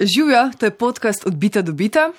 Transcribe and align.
Živijo, 0.00 0.50
to 0.58 0.66
je 0.66 0.70
podcast 0.70 1.26
od 1.26 1.34
Bita 1.34 1.62
do 1.62 1.72
Bita. 1.72 2.12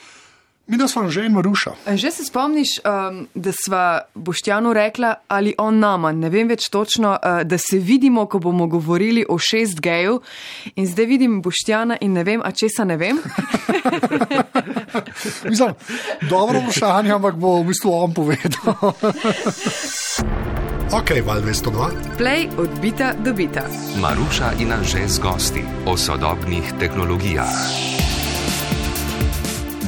Mi 0.68 0.78
da 0.78 0.88
smo 0.88 1.10
že 1.10 1.26
in 1.26 1.32
Maruša. 1.32 1.72
Že 1.94 2.12
se 2.12 2.24
spomniš, 2.26 2.68
um, 2.84 3.28
da 3.36 3.52
sva 3.66 4.02
Boštjanu 4.14 4.74
rekla 4.74 5.16
ali 5.28 5.56
on 5.58 5.80
nama, 5.80 6.12
ne 6.12 6.30
vem 6.30 6.48
več 6.48 6.68
točno, 6.72 7.12
uh, 7.12 7.44
da 7.44 7.58
se 7.58 7.80
vidimo, 7.80 8.26
ko 8.26 8.40
bomo 8.40 8.68
govorili 8.68 9.26
o 9.30 9.38
6G-ju 9.38 10.20
in 10.76 10.88
zdaj 10.88 11.06
vidim 11.06 11.42
Boštjana 11.42 11.98
in 12.02 12.14
ne 12.14 12.24
vem, 12.24 12.42
a 12.44 12.52
česa 12.52 12.84
ne 12.84 12.98
vem. 12.98 13.22
Mislim, 15.50 15.74
dobro 16.30 16.60
vprašanje, 16.60 17.12
ampak 17.12 17.36
bo 17.36 17.62
v 17.62 17.68
bistvu 17.72 17.94
on 17.94 18.14
povedal. 18.14 18.92
ok, 20.92 21.10
val 21.26 21.42
202. 21.42 22.18
Play 22.18 22.50
od 22.58 22.70
Bita 22.80 23.14
do 23.14 23.34
Bita. 23.34 23.68
Maruša 24.00 24.56
in 24.60 24.72
Anže 24.72 25.08
z 25.08 25.20
gosti 25.20 25.64
o 25.86 25.98
sodobnih 25.98 26.64
tehnologijah. 26.80 28.07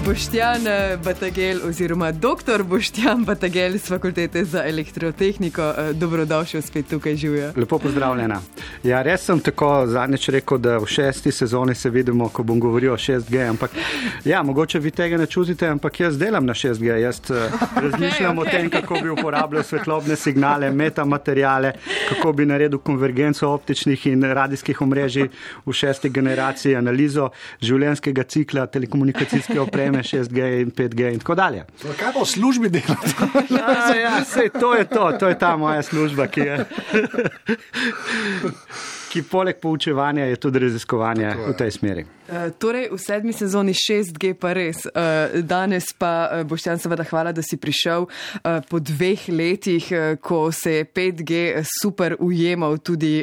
Boštjan 0.09 0.68
eh, 0.68 0.98
Batagel, 1.05 1.59
oziroma 1.68 2.12
dr. 2.12 2.63
Boštjan 2.63 3.26
Batagel 3.26 3.77
z 3.77 3.88
fakultete 3.88 4.44
za 4.44 4.63
elektrotehniko, 4.66 5.62
eh, 5.62 5.94
dobrodošel 5.94 6.62
spet 6.62 6.86
tukaj 6.90 7.16
živijo. 7.16 7.52
Lepo 7.55 7.77
pozdravljena. 7.80 8.41
Ja, 8.84 9.02
res 9.02 9.22
sem 9.22 9.40
tako 9.40 9.86
zadnjič 9.88 10.30
rekel, 10.30 10.58
da 10.58 10.77
v 10.77 10.88
šesti 10.90 11.31
sezoni 11.31 11.76
se 11.76 11.90
vidimo, 11.90 12.30
ko 12.30 12.44
bom 12.44 12.59
govoril 12.59 12.94
o 12.94 12.98
6G. 12.98 13.50
Ampak, 13.50 13.72
ja, 14.26 14.41
mogoče 14.44 14.80
vi 14.80 14.91
tega 14.91 15.17
ne 15.17 15.26
čutite, 15.26 15.67
ampak 15.67 16.00
jaz 16.00 16.17
delam 16.17 16.45
na 16.45 16.53
6G. 16.53 16.98
Jaz 17.03 17.22
uh, 17.30 17.38
razmišljam 17.76 18.38
okay, 18.38 18.41
okay. 18.41 18.48
o 18.48 18.52
tem, 18.52 18.70
kako 18.70 19.00
bi 19.03 19.09
uporabljal 19.09 19.64
svetlobne 19.64 20.16
signale, 20.16 20.72
metamateriale, 20.72 21.73
kako 22.09 22.34
bi 22.34 22.45
naredil 22.45 22.80
konvergenco 22.80 23.50
optičnih 23.50 24.08
in 24.08 24.23
radijskih 24.23 24.81
omrežij 24.81 25.30
v 25.66 25.73
šesti 25.73 26.09
generaciji, 26.09 26.76
analizo 26.76 27.30
življenjskega 27.62 28.23
cikla 28.23 28.66
telekomunikacijske 28.66 29.59
opreme 29.59 29.98
opreme, 29.99 30.23
6G 30.23 30.62
in 30.62 30.71
5G 30.71 31.13
in 31.13 31.19
tako 31.19 31.36
dalje. 31.36 31.66
Kaj 31.97 32.14
pa 32.14 32.19
v 32.19 32.25
službi 32.25 32.69
delate? 32.69 33.14
ja, 33.50 33.95
ja, 33.95 34.25
sej, 34.25 34.50
to 34.50 34.75
je 34.75 34.86
to, 34.86 35.11
to 35.19 35.28
je 35.28 35.39
ta 35.39 35.58
moja 35.58 35.81
služba, 35.81 36.28
ki 36.28 36.41
je 36.41 36.66
ki 39.10 39.24
poleg 39.24 39.58
poučevanja 39.62 40.26
je 40.26 40.36
tudi 40.36 40.60
raziskovanje 40.60 41.36
v 41.48 41.54
tej 41.58 41.72
smeri. 41.72 42.06
Uh, 42.30 42.54
torej, 42.62 42.92
v 42.94 42.98
sedmi 43.02 43.34
sezoni 43.34 43.74
6G 43.74 44.36
pa 44.38 44.54
res. 44.54 44.84
Uh, 44.86 45.42
danes 45.42 45.90
pa, 45.98 46.30
uh, 46.30 46.44
Boštjan, 46.46 46.78
seveda 46.78 47.02
hvala, 47.10 47.34
da 47.34 47.42
si 47.42 47.58
prišel 47.58 48.06
po 48.70 48.80
dveh 48.80 49.28
letih, 49.34 49.86
ko 50.22 50.52
se 50.54 50.72
je 50.74 50.86
5G 50.86 51.64
super 51.66 52.16
ujemal 52.20 52.78
tudi 52.78 53.22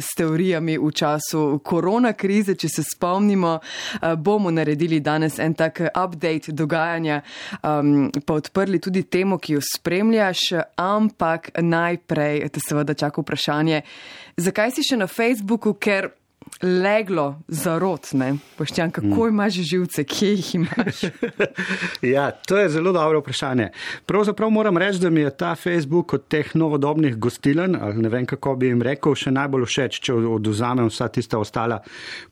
s 0.00 0.14
teorijami 0.16 0.76
v 0.78 0.90
času 0.90 1.60
korona 1.64 2.12
krize. 2.12 2.54
Če 2.54 2.68
se 2.68 2.84
spomnimo, 2.86 3.58
bomo 4.18 4.50
naredili 4.54 5.00
danes 5.00 5.38
en 5.42 5.54
tak 5.54 5.80
update 5.90 6.52
dogajanja, 6.52 7.20
um, 7.62 8.10
pa 8.26 8.38
odprli 8.38 8.80
tudi 8.82 9.02
temo, 9.02 9.38
ki 9.38 9.58
jo 9.58 9.62
spremljaš, 9.64 10.46
ampak 10.80 11.50
najprej 11.60 12.48
te 12.54 12.62
seveda 12.62 12.94
čaka 12.94 13.22
vprašanje, 13.22 13.82
zakaj 14.36 14.74
si 14.78 14.86
še 14.86 15.00
na 15.00 15.06
Facebooku? 15.10 15.23
Facebooku, 15.24 15.72
ker 15.74 16.12
leglo 16.62 17.40
za 17.48 17.78
rot, 17.78 18.12
ne? 18.12 18.34
Poštjan, 18.56 18.90
kako 18.90 19.06
mm. 19.24 19.28
imaš 19.28 19.52
živce, 19.52 20.04
kje 20.04 20.30
jih 20.30 20.54
imaš? 20.54 21.02
ja, 22.14 22.30
to 22.30 22.58
je 22.58 22.68
zelo 22.68 22.92
dobro 22.92 23.20
vprašanje. 23.20 23.68
Pravzaprav 24.06 24.50
moram 24.50 24.78
reči, 24.78 24.98
da 24.98 25.10
mi 25.10 25.20
je 25.20 25.36
ta 25.36 25.54
Facebook 25.54 26.12
od 26.12 26.28
teh 26.28 26.56
novodobnih 26.56 27.16
gostilen, 27.16 27.76
ali 27.80 28.02
ne 28.02 28.08
vem 28.08 28.26
kako 28.26 28.54
bi 28.56 28.66
jim 28.66 28.82
rekel, 28.82 29.14
še 29.14 29.30
najbolj 29.30 29.66
všeč, 29.66 30.00
če 30.00 30.14
oduzamem 30.14 30.88
vsa 30.88 31.08
tista 31.08 31.38
ostala 31.38 31.80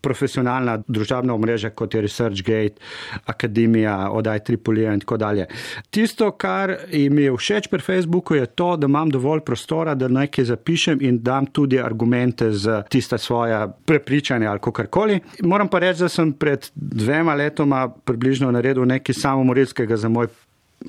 profesionalna 0.00 0.78
družabna 0.86 1.34
omrežja, 1.34 1.70
kot 1.70 1.94
je 1.94 2.00
ResearchGate, 2.06 2.80
Akademija, 3.26 4.10
Odaj 4.12 4.44
Tripolija 4.44 4.94
in 4.94 5.00
tako 5.00 5.16
dalje. 5.16 5.46
Tisto, 5.90 6.30
kar 6.30 6.76
mi 6.92 7.26
je 7.26 7.36
všeč 7.36 7.68
pri 7.68 7.82
Facebooku, 7.82 8.34
je 8.34 8.46
to, 8.46 8.76
da 8.76 8.86
imam 8.86 9.10
dovolj 9.10 9.44
prostora, 9.44 9.94
da 9.94 10.08
nekaj 10.08 10.44
zapišem 10.54 11.02
in 11.02 11.20
dam 11.22 11.46
tudi 11.46 11.80
argumente 11.80 12.52
za 12.52 12.82
tista 12.88 13.18
svoja 13.18 13.66
prepričanja 13.66 14.01
prepričanje 14.02 14.46
ali 14.46 14.60
kakorkoli. 14.60 15.20
Moram 15.42 15.68
pa 15.68 15.78
reči, 15.78 16.00
da 16.00 16.08
sem 16.08 16.32
pred 16.32 16.70
dvema 16.74 17.34
letoma 17.34 17.88
približno 17.88 18.50
naredil 18.50 18.84
nekaj 18.84 19.14
samomorilskega 19.14 19.96
za 19.96 20.08
moj 20.08 20.26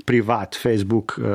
privat 0.05 0.57
Facebook 0.61 1.17
uh, 1.17 1.25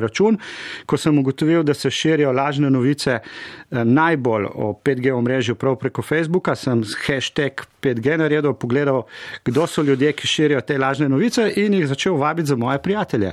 račun, 0.00 0.38
ko 0.86 0.96
sem 0.96 1.18
ugotovil, 1.18 1.62
da 1.62 1.74
se 1.74 1.90
širijo 1.90 2.32
lažne 2.32 2.70
novice 2.70 3.18
uh, 3.20 3.78
najbolj 3.84 4.46
o 4.54 4.72
5G 4.84 5.12
omrežju 5.12 5.54
prav 5.54 5.76
preko 5.76 6.02
Facebooka, 6.02 6.54
sem 6.56 6.82
hashtag 7.06 7.66
5G 7.82 8.16
naredil, 8.18 8.54
pogledal, 8.54 9.02
kdo 9.44 9.66
so 9.66 9.82
ljudje, 9.82 10.12
ki 10.12 10.26
širijo 10.26 10.60
te 10.60 10.78
lažne 10.78 11.08
novice 11.08 11.46
in 11.56 11.74
jih 11.74 11.86
začel 11.88 12.16
vabiti 12.16 12.48
za 12.48 12.56
moje 12.56 12.78
prijatelje. 12.82 13.32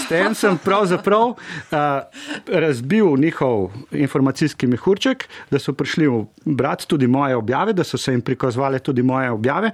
S 0.00 0.08
tem 0.08 0.34
sem 0.34 0.58
pravzaprav 0.64 1.34
uh, 1.34 1.36
razbil 2.46 3.16
njihov 3.18 3.70
informacijski 3.90 4.66
mehurček, 4.66 5.28
da 5.50 5.58
so 5.58 5.72
prišli 5.72 6.08
brati 6.44 6.88
tudi 6.88 7.06
moje 7.06 7.36
objave, 7.36 7.72
da 7.72 7.84
so 7.84 7.98
se 7.98 8.12
jim 8.12 8.20
prikazovali 8.20 8.80
tudi 8.80 9.02
moje 9.02 9.30
objave. 9.30 9.70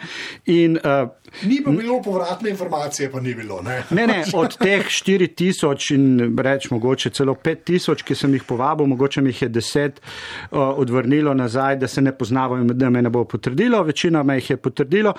In, 0.47 0.79
uh, 0.85 1.09
ni 1.43 1.63
pa 1.65 1.71
bilo 1.71 2.03
povratne 2.03 2.51
informacije, 2.51 3.11
pa 3.11 3.21
ni 3.21 3.35
bilo. 3.35 3.63
Ne, 3.63 3.83
ne, 3.91 4.07
ne 4.07 4.20
od 4.41 4.57
teh 4.59 4.87
4000 4.87 5.95
in 5.95 6.39
reč 6.39 6.71
mogoče 6.71 7.11
celo 7.11 7.35
5000, 7.35 8.03
ki 8.05 8.15
sem 8.15 8.35
jih 8.35 8.45
povabil, 8.45 8.87
mogoče 8.87 9.23
jih 9.27 9.43
je 9.43 9.49
10 9.51 10.01
uh, 10.51 10.59
odvrnilo 10.79 11.35
nazaj, 11.35 11.77
da 11.77 11.89
se 11.89 12.03
ne 12.03 12.13
poznavo 12.13 12.57
in 12.57 12.67
da 12.67 12.91
me 12.91 13.03
ne 13.03 13.11
bo 13.11 13.25
potrdilo, 13.25 13.83
večina 13.83 14.23
me 14.23 14.39
jih 14.39 14.51
je 14.51 14.57
potrdilo. 14.57 15.15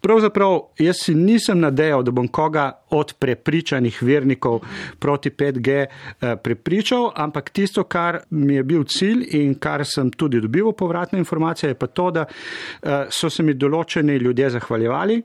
Pravzaprav 0.00 0.58
jaz 0.78 0.96
si 1.04 1.14
nisem 1.14 1.60
nadejal, 1.60 2.02
da 2.02 2.10
bom 2.10 2.28
koga 2.28 2.70
od 2.90 3.14
prepričanih 3.18 4.02
vernikov 4.02 4.60
proti 4.98 5.30
5G 5.30 5.86
uh, 5.86 6.28
prepričal, 6.42 7.12
ampak 7.16 7.50
tisto, 7.50 7.84
kar 7.84 8.20
mi 8.30 8.54
je 8.54 8.62
bil 8.62 8.84
cilj 8.84 9.26
in 9.38 9.54
kar 9.54 9.86
sem 9.86 10.10
tudi 10.10 10.40
dobil 10.40 10.72
povratne 10.72 11.18
informacije, 11.18 11.70
je 11.70 11.74
pa 11.74 11.86
to, 11.86 12.10
da 12.10 12.26
uh, 12.26 12.90
so 13.10 13.30
se 13.30 13.42
mi 13.42 13.54
določeni 13.54 14.16
ljudje 14.16 14.50
zahvaljevali, 14.58 15.22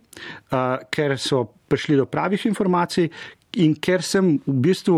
uh, 0.51 0.57
ker 0.91 1.17
so 1.19 1.45
prišli 1.67 1.95
do 1.99 2.05
pravih 2.05 2.45
informacij. 2.45 3.09
In 3.57 3.71
ker 3.79 4.03
sem 4.05 4.35
v 4.43 4.53
bistvu 4.67 4.97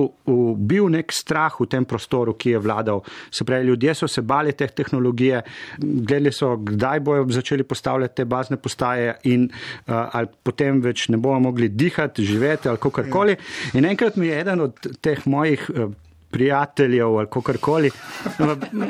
bil 0.67 0.89
nek 0.91 1.13
strah 1.15 1.53
v 1.61 1.67
tem 1.69 1.85
prostoru, 1.87 2.33
ki 2.33 2.55
je 2.55 2.59
vladal, 2.59 3.03
se 3.31 3.45
pravi, 3.47 3.69
ljudje 3.69 3.93
so 3.95 4.07
se 4.09 4.21
bali 4.25 4.51
teh 4.57 4.71
tehnologije, 4.73 5.43
gledali 5.79 6.33
so, 6.33 6.55
kdaj 6.57 6.99
bojo 6.99 7.27
začeli 7.29 7.63
postavljati 7.63 8.15
te 8.15 8.25
bazne 8.25 8.57
postaje 8.57 9.13
in 9.31 9.45
uh, 9.47 10.09
ali 10.11 10.27
potem 10.43 10.81
več 10.81 11.07
ne 11.13 11.21
bomo 11.21 11.39
mogli 11.39 11.69
dihati, 11.69 12.25
živeti 12.25 12.67
ali 12.67 12.81
kakorkoli. 12.81 13.37
In 13.77 13.85
enkrat 13.85 14.17
mi 14.17 14.27
je 14.27 14.41
eden 14.41 14.61
od 14.67 14.91
teh 15.01 15.25
mojih. 15.25 15.69
Uh, 15.69 15.91
Prijateljev 16.29 17.15
ali 17.17 17.25
kakorkoli, 17.25 17.89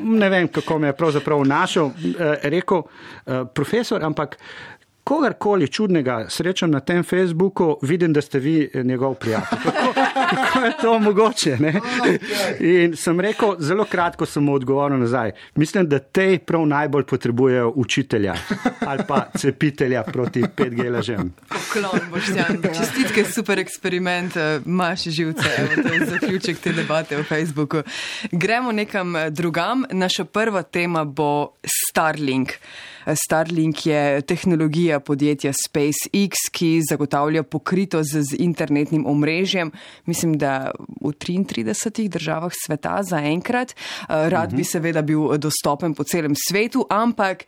ne 0.03 0.27
vem, 0.29 0.49
kako 0.51 0.75
me 0.79 0.89
je 0.89 0.95
pravzaprav 0.99 1.45
našel, 1.47 1.93
rekel, 2.43 2.81
profesor, 3.55 4.03
ampak 4.03 4.35
kogarkoli 5.03 5.67
čudnega 5.67 6.25
srečam 6.29 6.71
na 6.71 6.79
tem 6.79 7.03
Facebooku, 7.03 7.77
vidim, 7.81 8.13
da 8.13 8.21
ste 8.21 8.39
vi 8.39 8.69
njegov 8.83 9.13
prijatelj. 9.13 9.59
Kako, 9.89 9.93
kako 10.29 10.65
je 10.65 10.71
to 10.81 10.99
mogoče? 10.99 11.57
Ne? 11.59 11.73
In 12.59 12.95
sem 12.95 13.19
rekel, 13.19 13.55
zelo 13.59 13.85
kratko 13.85 14.25
sem 14.25 14.43
mu 14.43 14.53
odgovoril 14.53 14.99
nazaj. 14.99 15.31
Mislim, 15.55 15.87
da 15.89 15.99
te 15.99 16.39
prav 16.45 16.65
najbolj 16.67 17.03
potrebujejo 17.03 17.73
učitelja 17.75 18.35
ali 18.87 19.03
pa 19.07 19.25
cepitelja 19.37 20.03
proti 20.03 20.41
5G 20.41 20.91
lažem. 20.91 21.33
Poklon, 21.49 21.99
Boštjan. 22.11 22.61
Čestitke, 22.79 23.23
super 23.25 23.59
eksperiment, 23.59 24.33
imaš 24.65 25.03
živce, 25.03 25.49
evo, 25.57 25.87
to 25.87 25.93
je 25.93 26.05
zaključek 26.05 26.59
te 26.59 26.73
debate 26.73 27.17
v 27.17 27.23
Facebooku. 27.23 27.81
Gremo 28.31 28.71
nekam 28.71 29.13
drugam. 29.29 29.83
Naša 29.91 30.25
prva 30.25 30.63
tema 30.63 31.05
bo 31.05 31.47
Starlink. 31.65 32.49
Starlink 33.05 33.85
je 33.85 34.21
tehnologija 34.21 34.99
podjetja 34.99 35.53
SpaceX, 35.53 36.49
ki 36.51 36.81
zagotavlja 36.89 37.43
pokritost 37.43 38.15
z 38.15 38.39
internetnim 38.39 39.05
omrežjem, 39.05 39.71
mislim, 40.05 40.37
da 40.37 40.71
v 41.01 41.13
33 41.13 42.07
državah 42.09 42.53
sveta 42.65 42.99
zaenkrat. 43.03 43.75
Rad 44.07 44.49
bi 44.49 44.61
mhm. 44.61 44.69
seveda 44.71 45.01
bil 45.01 45.37
dostopen 45.37 45.93
po 45.93 46.03
celem 46.03 46.35
svetu, 46.35 46.85
ampak 46.89 47.45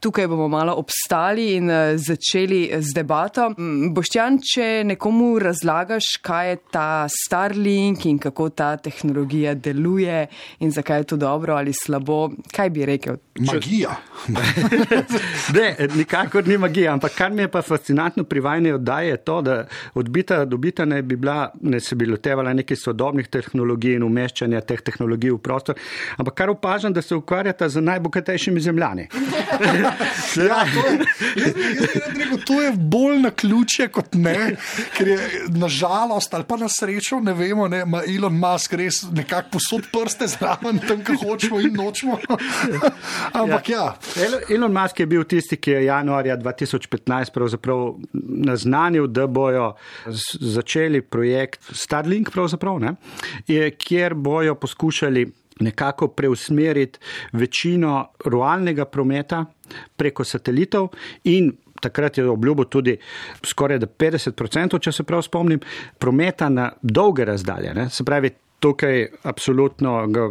Tukaj 0.00 0.26
bomo 0.26 0.48
malo 0.48 0.74
obstali 0.78 1.54
in 1.54 1.70
uh, 1.70 1.76
začeli 1.96 2.70
z 2.78 2.94
debato. 2.94 3.48
Boštjan, 3.90 4.38
če 4.38 4.66
nekomu 4.86 5.38
razlagaš, 5.42 6.04
kaj 6.22 6.50
je 6.50 6.58
ta 6.70 7.06
Starlink 7.10 8.06
in 8.06 8.18
kako 8.22 8.48
ta 8.50 8.76
tehnologija 8.76 9.54
deluje 9.54 10.26
in 10.60 10.70
zakaj 10.70 11.00
je 11.00 11.08
to 11.12 11.16
dobro 11.16 11.56
ali 11.56 11.72
slabo, 11.74 12.30
kaj 12.54 12.70
bi 12.70 12.86
rekel? 12.86 13.18
Magija. 13.38 13.96
ne, 15.58 15.88
nikakor 15.94 16.46
ni 16.48 16.58
magija, 16.58 16.92
ampak 16.92 17.14
kar 17.18 17.32
mi 17.32 17.42
je 17.42 17.50
pa 17.50 17.62
fascinantno 17.62 18.24
pri 18.24 18.40
vajni 18.40 18.72
oddaji 18.72 19.08
je 19.08 19.16
to, 19.16 19.40
da 19.42 19.66
odbita 19.94 20.44
dobita 20.44 20.84
ne 20.84 21.02
bi 21.02 21.16
bila, 21.16 21.50
ne 21.60 21.80
se 21.80 21.94
bi 21.94 22.06
lotevala 22.06 22.52
nekih 22.52 22.78
sodobnih 22.78 23.28
tehnologij 23.28 23.96
in 23.98 24.02
umeščanja 24.02 24.60
teh 24.60 24.82
tehnologij 24.82 25.34
v 25.34 25.38
prostor, 25.42 25.78
ampak 26.16 26.34
kar 26.34 26.50
opažam, 26.50 26.92
da 26.92 27.02
se 27.02 27.14
ukvarjata 27.14 27.68
z 27.68 27.80
najbogatejšimi 27.80 28.60
zemljani. 28.60 29.08
Ja, 30.48 30.64
to, 30.74 30.86
je, 30.88 30.98
jaz, 31.36 31.54
jaz, 31.56 31.94
jaz 31.94 32.16
rekel, 32.16 32.38
to 32.46 32.60
je 32.62 32.72
bolj 32.76 33.18
na 33.22 33.30
ključje 33.30 33.88
kot 33.88 34.14
ne, 34.14 34.56
ker 34.96 35.08
je 35.08 35.18
nažalost 35.48 36.34
ali 36.34 36.44
pa 36.48 36.56
na 36.56 36.68
srečo, 36.68 37.20
ne 37.20 37.32
vemo, 37.34 37.68
ne, 37.68 37.82
ima 37.86 38.02
Elon 38.06 38.38
Musk 38.38 38.72
res 38.78 39.02
nekako 39.12 39.56
posod 39.58 39.88
prste 39.92 40.26
zraven 40.30 40.78
tam, 40.88 41.02
kjer 41.04 41.18
hočemo 41.22 41.60
in 41.60 41.74
nočemo. 41.78 42.18
Ampak 43.32 43.68
ja. 43.68 43.86
Elon- 44.16 44.46
Elon 44.54 44.72
Musk 44.72 45.00
je 45.00 45.06
bil 45.06 45.24
tisti, 45.24 45.56
ki 45.56 45.70
je 45.70 45.84
januarja 45.84 46.36
2015 46.36 47.32
pravzaprav 47.34 47.94
naznanil, 48.48 49.06
da 49.06 49.26
bojo 49.26 49.72
začeli 50.40 51.02
projekt 51.02 51.70
Starlink, 51.72 52.30
ne, 52.80 52.94
je, 53.46 53.70
kjer 53.70 54.14
bojo 54.14 54.54
poskušali 54.54 55.26
nekako 55.60 56.08
preusmeriti 56.08 56.98
večino 57.32 58.08
realnega 58.24 58.84
prometa 58.84 59.44
preko 59.96 60.24
satelitov 60.24 60.90
in 61.24 61.52
takrat 61.80 62.18
je 62.18 62.26
obljubil 62.28 62.64
tudi 62.64 62.96
skoraj 63.46 63.78
da 63.78 63.86
50%, 63.86 64.80
če 64.82 64.92
se 64.92 65.04
prav 65.06 65.22
spomnim, 65.22 65.60
prometa 65.98 66.48
na 66.48 66.72
dolge 66.82 67.24
razdalje. 67.24 67.74
Ne. 67.74 67.88
Se 67.90 68.04
pravi, 68.04 68.32
Tukaj 68.58 69.06
absolutno 69.22 70.06
ga 70.10 70.28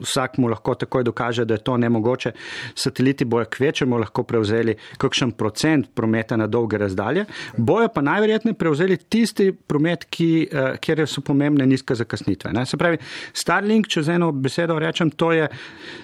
vsak 0.00 0.38
mu 0.38 0.48
lahko 0.48 0.74
takoj 0.74 1.04
dokaže, 1.04 1.44
da 1.44 1.54
je 1.54 1.64
to 1.64 1.76
nemogoče. 1.76 2.32
Sateliti 2.74 3.24
bojo 3.24 3.44
kvečemo 3.44 3.98
lahko 3.98 4.22
prevzeli 4.22 4.76
kakšen 4.98 5.32
procent 5.32 5.90
prometa 5.94 6.36
na 6.36 6.46
dolge 6.46 6.78
razdalje, 6.78 7.24
bojo 7.56 7.88
pa 7.94 8.02
najverjetneje 8.02 8.54
prevzeli 8.54 8.96
tisti 8.96 9.52
promet, 9.52 10.04
ki, 10.10 10.48
eh, 10.52 10.76
kjer 10.80 11.06
so 11.06 11.20
pomembne 11.20 11.66
nizke 11.66 11.94
zakasnitve. 11.94 12.52
Ne? 12.52 12.66
Se 12.66 12.76
pravi, 12.76 12.98
Starlink, 13.32 13.88
če 13.88 14.02
z 14.02 14.16
eno 14.16 14.32
besedo 14.32 14.78
rečem, 14.78 15.10
to 15.10 15.32
je 15.32 15.48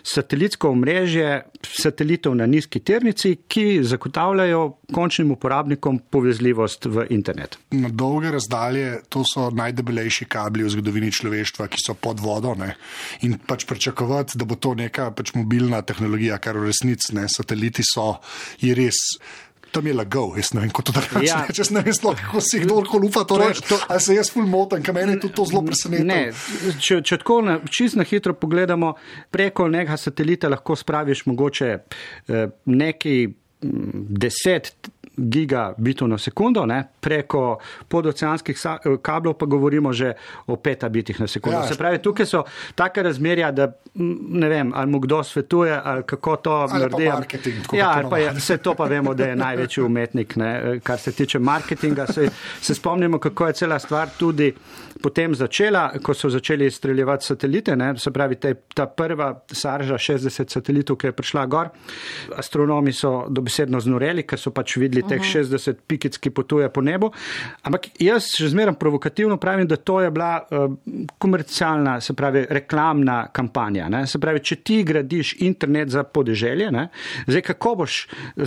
satelitsko 0.02 0.70
omrežje 0.70 1.43
satelitov 1.64 2.34
na 2.37 2.46
nizki 2.46 2.81
tirnici, 2.81 3.37
ki 3.49 3.82
zagotavljajo 3.82 4.76
končnim 4.93 5.31
uporabnikom 5.31 5.99
povezljivost 6.10 6.87
v 6.87 7.06
internet. 7.10 7.58
Na 7.70 7.88
dolge 7.88 8.31
razdalje 8.34 9.00
to 9.08 9.25
so 9.25 9.49
najdebelejši 9.55 10.28
kabli 10.31 10.64
v 10.64 10.72
zgodovini 10.75 11.12
človeštva, 11.12 11.53
ki 11.56 11.78
so 11.80 11.94
pod 11.94 12.20
vodo. 12.20 12.54
Ne? 12.58 12.74
In 13.22 13.38
pač 13.38 13.64
pričakovati, 13.70 14.38
da 14.38 14.44
bo 14.44 14.56
to 14.58 14.74
neka 14.74 15.10
pač 15.16 15.34
mobilna 15.34 15.82
tehnologija, 15.86 16.38
kar 16.42 16.58
v 16.58 16.68
resnici 16.70 17.14
ne, 17.14 17.28
sateliti 17.30 17.86
so, 17.86 18.18
je 18.60 18.74
res. 18.74 19.00
Tam 19.74 19.86
je 19.86 19.94
lagal, 19.94 20.36
jaz 20.38 20.52
ne 20.54 20.60
vem, 20.62 20.70
kako 20.70 20.82
to. 20.86 21.00
Ja. 21.18 21.22
Ja. 21.26 21.38
Jaz 21.50 21.72
ne 21.74 21.80
vem, 21.82 21.94
sploh, 21.94 22.14
kako 22.14 22.38
si 22.46 22.60
kdorkoli 22.62 23.08
upa 23.08 23.24
to 23.26 23.34
To- 23.34 23.42
reči. 23.42 23.62
Ali 23.88 24.00
se 24.00 24.14
jaz 24.14 24.30
ful 24.30 24.46
motim, 24.46 24.82
ker 24.86 24.94
mene 24.94 25.16
je 25.16 25.24
tudi 25.24 25.34
to 25.34 25.46
zelo 25.50 25.64
presenetilo. 25.66 26.06
Ne, 26.06 26.76
če, 26.78 27.00
če 27.02 27.18
tako 27.18 27.40
na, 27.42 27.56
čist 27.66 27.98
na 27.98 28.06
hitro 28.06 28.36
pogledamo, 28.38 28.92
preko 29.34 29.66
nekega 29.66 29.96
satelita 29.98 30.48
lahko 30.52 30.76
spraviš 30.78 31.24
mogoče 31.26 31.72
eh, 31.74 32.46
neki 32.70 33.16
deset 34.14 34.72
gigabitov 35.16 36.08
na 36.08 36.19
sekundo, 36.19 36.66
ne? 36.66 36.84
preko 37.00 37.58
podoceanskih 37.88 38.56
eh, 38.56 38.96
kablov 39.02 39.34
pa 39.38 39.46
govorimo 39.46 39.93
že 39.93 40.12
o 40.46 40.56
petabitih 40.56 41.20
na 41.20 41.26
sekundo. 41.26 41.58
Ja. 41.58 41.66
Se 41.66 41.78
pravi, 41.78 41.99
tukaj 42.02 42.26
so 42.26 42.44
take 42.75 43.02
razmerja, 43.02 43.50
da 43.52 43.72
ne 43.94 44.49
vem, 44.49 44.72
ali 44.75 44.90
mu 44.90 44.99
kdo 44.99 45.22
svetuje, 45.22 45.81
ali 45.84 46.02
kako 46.02 46.37
to 46.37 46.52
Ali 46.52 46.81
naredi. 46.81 47.05
Ja, 47.72 47.90
ali 47.90 48.11
pa 48.11 48.19
je, 48.19 48.31
vse 48.32 48.58
to 48.58 48.75
pa 48.75 48.84
vemo, 48.84 49.14
da 49.14 49.26
je 49.26 49.37
največji 49.37 49.82
umetnik, 49.84 50.37
ne, 50.37 50.81
kar 50.82 50.99
se 50.99 51.12
tiče 51.12 51.38
marketinga. 51.38 52.06
Se, 52.06 52.28
se 52.60 52.75
spomnimo, 52.75 53.19
kako 53.19 53.46
je 53.46 53.52
cela 53.52 53.78
stvar 53.78 54.08
tudi 54.19 54.55
potem 55.02 55.34
začela, 55.34 55.90
ko 56.02 56.14
so 56.14 56.31
začeli 56.31 56.70
streljevati 56.70 57.26
satelite. 57.26 57.76
Ne, 57.76 57.93
se 57.99 58.10
pravi, 58.10 58.38
te, 58.40 58.55
ta 58.75 58.87
prva 58.87 59.31
sarža 59.52 59.99
60 59.99 60.56
satelitov, 60.56 60.96
ki 60.96 61.10
je 61.10 61.17
prišla 61.17 61.46
gor. 61.46 61.70
Astronomi 62.37 62.93
so 62.93 63.26
dobesedno 63.28 63.81
znoreli, 63.81 64.25
ker 64.26 64.40
so 64.40 64.55
pač 64.55 64.78
videli 64.81 65.03
teh 65.08 65.22
60 65.22 65.84
pikic, 65.86 66.18
ki 66.18 66.30
potuje 66.30 66.68
po 66.72 66.82
nebu. 66.84 67.10
Ampak 67.62 67.88
jaz 68.02 68.28
še 68.38 68.50
zmeraj 68.52 68.76
provokativno 68.80 69.36
pravim, 69.40 69.66
da 69.68 69.76
to 69.76 70.00
je 70.00 70.10
bila 70.10 70.32
uh, 70.42 70.74
komercialna, 71.18 71.98
se 72.00 72.14
pravi, 72.14 72.46
reklamna 72.50 73.28
kampanja. 73.32 73.88
Ne? 73.92 74.04
Se 74.06 74.20
pravi, 74.22 74.42
če 74.44 74.56
ti 74.64 74.80
gradiš 74.86 75.34
internet 75.44 75.92
za 75.94 76.04
podeželje, 76.04 76.70
ne? 76.74 76.88
zdaj 77.26 77.42
kako 77.50 77.74
boš 77.82 77.98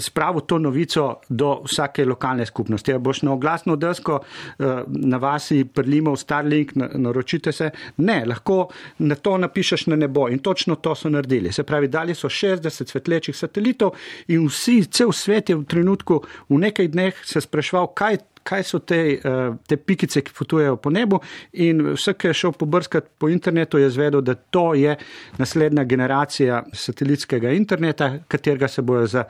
spravil 0.07 0.45
to 0.47 0.59
novico 0.61 1.07
do 1.29 1.53
vsake 1.65 2.05
lokalne 2.05 2.45
skupnosti? 2.45 2.93
A 2.93 2.99
boš 2.99 3.23
na 3.27 3.33
oglasno 3.33 3.75
desko 3.75 4.19
uh, 4.21 4.83
na 4.87 5.21
vasi 5.21 5.63
prlimov 5.65 6.17
Starlink, 6.21 6.75
na- 6.75 6.89
naročite 6.93 7.51
se? 7.51 7.71
Ne, 7.97 8.23
lahko 8.25 8.67
na 8.99 9.15
to 9.15 9.37
napišeš 9.37 9.87
na 9.87 9.95
nebo 9.95 10.27
in 10.29 10.39
točno 10.39 10.75
to 10.75 10.95
so 10.95 11.09
naredili. 11.09 11.51
Se 11.51 11.63
pravi, 11.63 11.87
dali 11.87 12.15
so 12.15 12.29
60 12.29 12.91
svetlečih 12.91 13.35
satelitov 13.35 13.95
in 14.27 14.47
vsi, 14.47 14.83
cel 14.91 15.11
svet 15.11 15.49
je 15.49 15.55
v 15.55 15.65
trenutku, 15.65 16.21
v 16.49 16.57
nekaj 16.57 16.87
dneh 16.87 17.15
se 17.25 17.41
spraševal, 17.41 17.91
kaj 17.91 18.17
kaj 18.47 18.63
so 18.63 18.79
te, 18.79 18.99
eh, 19.17 19.51
te 19.67 19.77
pikice, 19.77 20.21
ki 20.21 20.31
potujejo 20.37 20.77
po 20.81 20.91
nebu. 20.93 21.19
In 21.53 21.83
vsak, 21.97 22.21
ki 22.21 22.31
je 22.31 22.39
šel 22.41 22.55
pobrskati 22.57 23.07
po 23.17 23.29
internetu, 23.29 23.81
je 23.81 23.89
zvedel, 23.89 24.21
da 24.21 24.35
to 24.35 24.73
je 24.73 24.95
naslednja 25.37 25.83
generacija 25.83 26.63
satelitskega 26.73 27.51
interneta, 27.51 28.13
katerega 28.27 28.67
se 28.67 28.81
bojo 28.81 29.07
za 29.07 29.25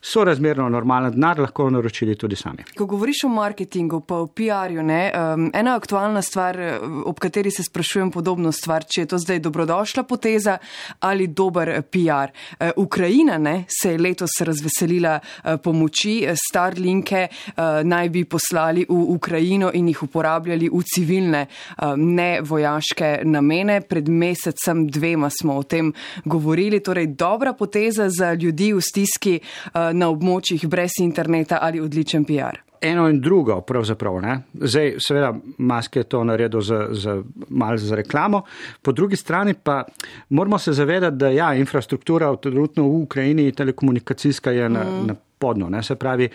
sorazmerno 0.00 0.68
normalen 0.68 1.12
denar 1.12 1.40
lahko 1.40 1.70
naročili 1.70 2.14
tudi 2.16 2.36
sami. 2.36 2.64
Ko 2.76 2.86
govoriš 2.86 3.24
o 3.26 3.28
marketingu, 3.28 4.00
pa 4.00 4.20
o 4.22 4.26
PR-ju, 4.26 4.82
um, 4.82 5.50
ena 5.54 5.74
aktualna 5.76 6.22
stvar, 6.22 6.60
eh, 6.60 6.78
ob 7.04 7.18
kateri 7.18 7.50
se 7.50 7.62
sprašujem 7.62 8.10
podobno 8.10 8.52
stvar, 8.52 8.84
če 8.84 9.02
je 9.02 9.06
to 9.06 9.18
zdaj 9.18 9.40
dobrodošla 9.42 10.02
poteza 10.02 10.58
ali 11.00 11.26
dober 11.26 11.68
eh, 11.68 11.82
PR. 11.82 12.32
Uh, 12.60 12.70
Ukrajina 12.84 13.38
ne, 13.38 13.64
se 13.68 13.92
je 13.92 13.98
letos 13.98 14.30
razveselila 14.40 15.18
uh, 15.18 15.56
pomoči, 15.64 16.22
eh, 16.26 16.36
Starlinke 16.36 17.26
uh, 17.28 17.64
naj 17.84 18.08
bi 18.08 18.24
poslali 18.24 18.57
v 18.88 19.00
Ukrajino 19.14 19.70
in 19.74 19.88
jih 19.88 20.02
uporabljali 20.02 20.70
v 20.72 20.82
civilne, 20.94 21.46
uh, 21.46 21.96
ne 21.96 22.40
vojaške 22.42 23.20
namene. 23.24 23.80
Pred 23.80 24.08
mesecem, 24.08 24.86
dvema 24.88 25.30
smo 25.30 25.58
o 25.58 25.62
tem 25.62 25.92
govorili, 26.24 26.80
torej 26.80 27.06
dobra 27.06 27.52
poteza 27.52 28.08
za 28.08 28.32
ljudi 28.34 28.72
v 28.72 28.80
stiski 28.80 29.38
uh, 29.40 29.90
na 29.92 30.08
območjih 30.08 30.68
brez 30.68 31.00
interneta 31.00 31.58
ali 31.62 31.80
odličen 31.80 32.24
PR. 32.24 32.67
Eno 32.80 33.08
in 33.08 33.20
drugo, 33.20 33.60
pravzaprav. 33.60 34.20
Ne? 34.22 34.38
Zdaj, 34.54 34.94
seveda, 34.98 35.34
Mask 35.58 35.96
je 35.96 36.04
to 36.04 36.24
naredil 36.24 36.60
za, 36.60 36.88
za, 36.90 37.22
malo 37.48 37.76
za 37.76 37.96
reklamo, 37.96 38.42
po 38.82 38.92
drugi 38.92 39.16
strani 39.16 39.54
pa 39.54 39.84
moramo 40.28 40.58
se 40.58 40.72
zavedati, 40.72 41.16
da 41.16 41.28
ja, 41.28 41.54
infrastruktura 41.54 42.36
trenutno 42.36 42.82
v 42.82 43.02
Ukrajini, 43.02 43.52
telekomunikacijska 43.52 44.50
je 44.50 44.68
na, 44.68 44.84
mm. 44.84 45.06
na 45.06 45.14
podno. 45.38 45.68
Ne? 45.70 45.82
Se 45.82 45.96
pravi, 45.96 46.28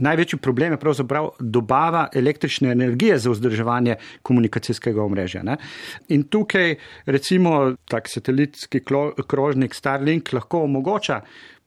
največji 0.00 0.38
problem 0.38 0.72
je 0.72 0.80
pravzaprav 0.80 1.28
dobava 1.40 2.08
električne 2.14 2.72
energije 2.72 3.18
za 3.18 3.30
vzdrževanje 3.30 3.96
komunikacijskega 4.22 5.02
omrežja. 5.02 5.42
Ne? 5.42 5.56
In 6.08 6.22
tukaj, 6.22 6.76
recimo, 7.06 7.74
tak 7.88 8.08
satelitski 8.08 8.80
krožnik 9.26 9.74
Starlink 9.74 10.32
lahko 10.32 10.64
omogoča 10.64 11.20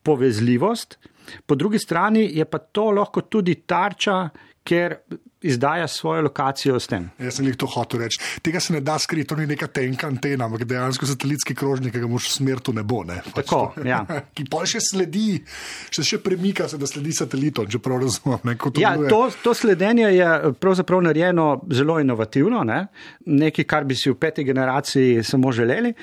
povezljivost, 0.03 0.97
po 1.45 1.55
drugi 1.55 1.79
strani 1.79 2.29
je 2.37 2.45
pa 2.45 2.57
to 2.59 2.91
lahko 2.91 3.21
tudi 3.21 3.55
tarča, 3.67 4.29
ker 4.63 4.97
izdaja 5.41 5.87
svojo 5.87 6.21
lokacijo 6.21 6.79
s 6.79 6.87
tem. 6.87 7.09
Jaz 7.19 7.35
sem 7.35 7.45
jih 7.45 7.55
to 7.55 7.67
hotel 7.67 7.99
reči. 7.99 8.17
Tega 8.41 8.59
se 8.59 8.73
ne 8.73 8.79
da 8.81 8.97
skriti, 8.97 9.27
to 9.27 9.35
ni 9.35 9.45
neka 9.45 9.67
tenka 9.67 10.07
antena, 10.07 10.45
ampak 10.45 10.63
dejansko 10.63 11.05
satelitski 11.05 11.55
krožnik, 11.55 11.93
ki 11.93 11.99
ga 11.99 12.07
moš 12.07 12.31
smeriti 12.31 12.71
v 12.71 12.75
nebo. 12.75 13.03
Ne? 13.03 13.19
Pač 13.25 13.45
Tako, 13.45 13.59
to- 13.75 13.85
ja. 13.85 13.99
ki 14.35 14.45
pa 14.45 14.63
še 14.65 14.81
sledi, 14.81 15.43
še, 15.89 16.03
še 16.03 16.17
premika 16.19 16.67
se, 16.67 16.77
da 16.77 16.85
sledi 16.85 17.13
satelitom, 17.13 17.67
če 17.67 17.79
prav 17.79 18.01
razumem. 18.01 18.39
Ne, 18.43 18.55
to 18.55 18.73
Ja, 18.77 18.91
deluje. 18.91 19.09
to, 19.09 19.21
to 19.43 19.53
sledenje 19.53 20.09
je 20.11 20.29
pravzaprav 20.53 21.01
narejeno 21.01 21.45
zelo 21.69 21.99
inovativno, 21.99 22.63
ne? 22.63 22.87
nekaj, 23.27 23.65
kar 23.65 23.83
bi 23.83 23.95
si 23.95 24.09
v 24.09 24.15
peti 24.15 24.43
generaciji 24.43 25.23
samo 25.23 25.51
želeli. 25.51 25.93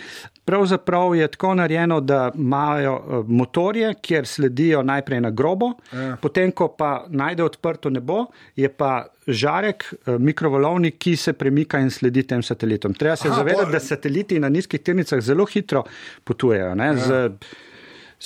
Pravzaprav 0.44 1.14
je 1.14 1.28
tako 1.28 1.54
narejeno, 1.54 2.00
da 2.00 2.30
imajo 2.34 2.94
eh, 2.94 3.02
motorje, 3.28 3.94
kjer 3.96 4.26
sledijo 4.26 4.82
najprej 4.84 5.20
na 5.20 5.30
grobo, 5.32 5.72
Ja. 5.92 6.16
potem, 6.16 6.52
ko 6.52 6.68
pa 6.70 6.90
najde 7.08 7.42
odprto 7.44 7.90
nebo, 7.90 8.26
je 8.54 8.68
pa 8.68 9.06
žarek, 9.26 9.84
eh, 10.06 10.18
mikrovalovnik, 10.18 10.98
ki 10.98 11.16
se 11.16 11.32
premika 11.32 11.78
in 11.78 11.90
sledi 11.90 12.22
tem 12.22 12.42
satelitom. 12.42 12.94
Treba 12.94 13.16
se 13.16 13.28
Aha, 13.28 13.36
zavedati, 13.36 13.64
pol- 13.64 13.72
da 13.72 13.80
sateliti 13.80 14.38
na 14.38 14.48
nizkih 14.48 14.80
tirnicah 14.80 15.20
zelo 15.20 15.44
hitro 15.46 15.84
potujejo. 16.24 16.74
Ne? 16.74 16.96
Z 16.96 17.30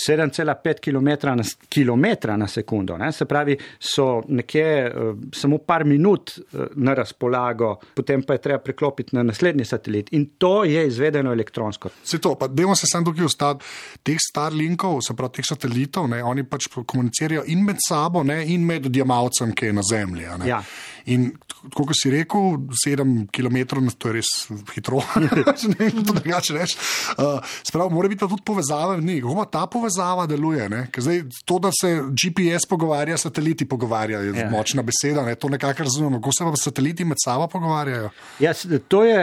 7,5 0.08 0.80
km 0.80 1.36
na, 1.36 1.44
kilometra 1.68 2.36
na 2.36 2.48
sekundo. 2.48 2.96
Ne? 2.98 3.12
Se 3.12 3.24
pravi, 3.24 3.56
so 3.80 4.22
nekje 4.28 4.68
uh, 4.86 5.16
samo 5.34 5.58
par 5.58 5.84
minut 5.84 6.38
uh, 6.38 6.66
na 6.74 6.94
razpolago, 6.94 7.74
potem 7.94 8.22
pa 8.22 8.36
je 8.36 8.42
treba 8.42 8.58
preklopiti 8.62 9.16
na 9.16 9.22
naslednji 9.22 9.64
satelit. 9.64 10.12
In 10.12 10.26
to 10.38 10.64
je 10.64 10.86
izvedeno 10.86 11.32
elektronsko. 11.32 11.90
Se 12.04 12.18
to, 12.18 12.34
pa 12.34 12.48
dajmo 12.48 12.76
se 12.76 12.86
sam 12.86 13.04
tukaj 13.04 13.24
ostati. 13.24 13.64
Teh 14.02 14.16
Starlinkov, 14.30 15.00
se 15.06 15.16
pravi 15.16 15.38
teh 15.38 15.48
satelitov, 15.48 16.08
ne, 16.08 16.22
oni 16.24 16.44
pač 16.44 16.68
komunicirajo 16.72 17.44
in 17.46 17.64
med 17.64 17.82
sabo, 17.88 18.22
ne, 18.22 18.42
in 18.46 18.66
med 18.66 18.86
odjemalcem, 18.86 19.52
ki 19.54 19.66
je 19.66 19.72
na 19.72 19.82
Zemlji. 19.90 20.28
Ja. 20.46 20.62
In 21.08 21.30
kot 21.74 21.88
si 21.96 22.10
rekel, 22.12 22.58
7 22.76 23.26
km, 23.32 23.56
to 23.98 24.10
je 24.10 24.14
res 24.18 24.28
hitro, 24.74 25.00
ne 25.22 25.28
vem, 25.32 25.44
kako 25.46 26.02
drugače 26.12 26.54
reči. 26.54 26.76
Uh, 27.16 27.38
Spravo, 27.64 27.90
mora 27.90 28.08
biti 28.08 28.20
pa 28.20 28.28
tudi 28.28 28.44
povezava 28.44 28.96
njih. 29.00 29.22
Kako 29.24 29.44
ta 29.44 29.66
povezava 29.66 30.26
deluje? 30.28 30.68
ne? 30.68 30.82
Ker 30.92 31.02
Zdaj, 31.02 31.22
to, 31.44 31.58
da 31.58 31.70
se 31.72 31.94
GPS 32.12 32.68
pogovarja, 32.68 33.16
sateliti 33.16 33.64
pogovarjajo, 33.68 34.34
je 34.34 34.40
Ja. 34.40 34.50
močna 34.50 34.82
beseda, 34.82 35.24
ne? 35.24 35.34
to 35.34 35.48
nekako 35.48 35.82
razumemo. 35.82 36.20
Kako 36.20 36.32
se 36.32 36.44
pa 36.44 36.56
sateliti 36.56 37.04
med 37.04 37.16
sabo 37.24 37.46
pogovarjajo? 37.48 38.10
Ja, 38.40 38.52
to 38.88 39.04
je 39.04 39.22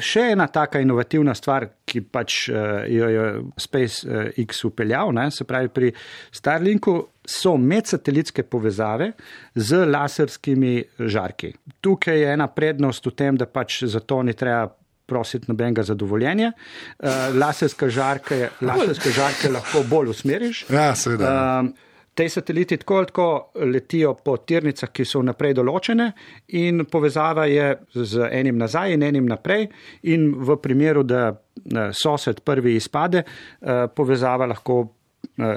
še 0.00 0.30
ena 0.32 0.46
taka 0.46 0.80
inovativna 0.80 1.34
stvar, 1.34 1.68
ki 1.86 2.00
pač 2.02 2.48
uh, 2.48 2.56
jo 2.90 3.08
je 3.12 3.26
SpaceX 3.62 4.64
upeljal. 4.64 5.12
Ne? 5.14 5.28
Se 5.30 5.44
pravi, 5.44 5.68
pri 5.68 5.92
Starlinku 6.32 6.96
so 7.28 7.56
medsatelitske 7.56 8.42
povezave 8.42 9.12
z 9.54 9.84
laserskimi 9.86 10.82
žarki. 10.98 11.52
Tukaj 11.80 12.20
je 12.20 12.32
ena 12.32 12.48
prednost 12.48 13.06
v 13.06 13.14
tem, 13.14 13.36
da 13.36 13.46
pač 13.46 13.82
za 13.84 14.00
to 14.00 14.22
ni 14.22 14.34
treba 14.34 14.68
prositi 15.06 15.46
nobenega 15.48 15.82
zadovoljenja. 15.86 16.52
Uh, 16.98 17.10
laserske 17.38 17.90
žarke, 17.90 18.48
laserske 18.60 19.12
žarke 19.14 19.50
lahko 19.52 19.84
bolj 19.86 20.14
usmeriš. 20.16 20.66
Ja, 20.70 20.94
seveda. 20.98 21.34
Um, 21.60 21.74
Te 22.16 22.28
sateliti 22.32 22.76
tako 22.76 22.96
ali 22.96 23.06
tako 23.06 23.50
letijo 23.72 24.14
po 24.14 24.36
tirnicah, 24.36 24.88
ki 24.88 25.04
so 25.04 25.20
vnaprej 25.20 25.52
določene, 25.58 26.06
in 26.56 26.86
povezava 26.88 27.44
je 27.44 27.66
z 27.92 28.30
enim 28.32 28.56
nazaj 28.56 28.94
in 28.94 29.02
enim 29.04 29.26
naprej. 29.28 29.66
In 30.08 30.30
v 30.48 30.56
primeru, 30.56 31.02
da 31.04 31.26
eh, 31.28 31.90
sosed 31.92 32.40
prvi 32.40 32.78
izpade, 32.80 33.20
eh, 33.20 33.84
povezava 33.92 34.48
lahko 34.48 34.78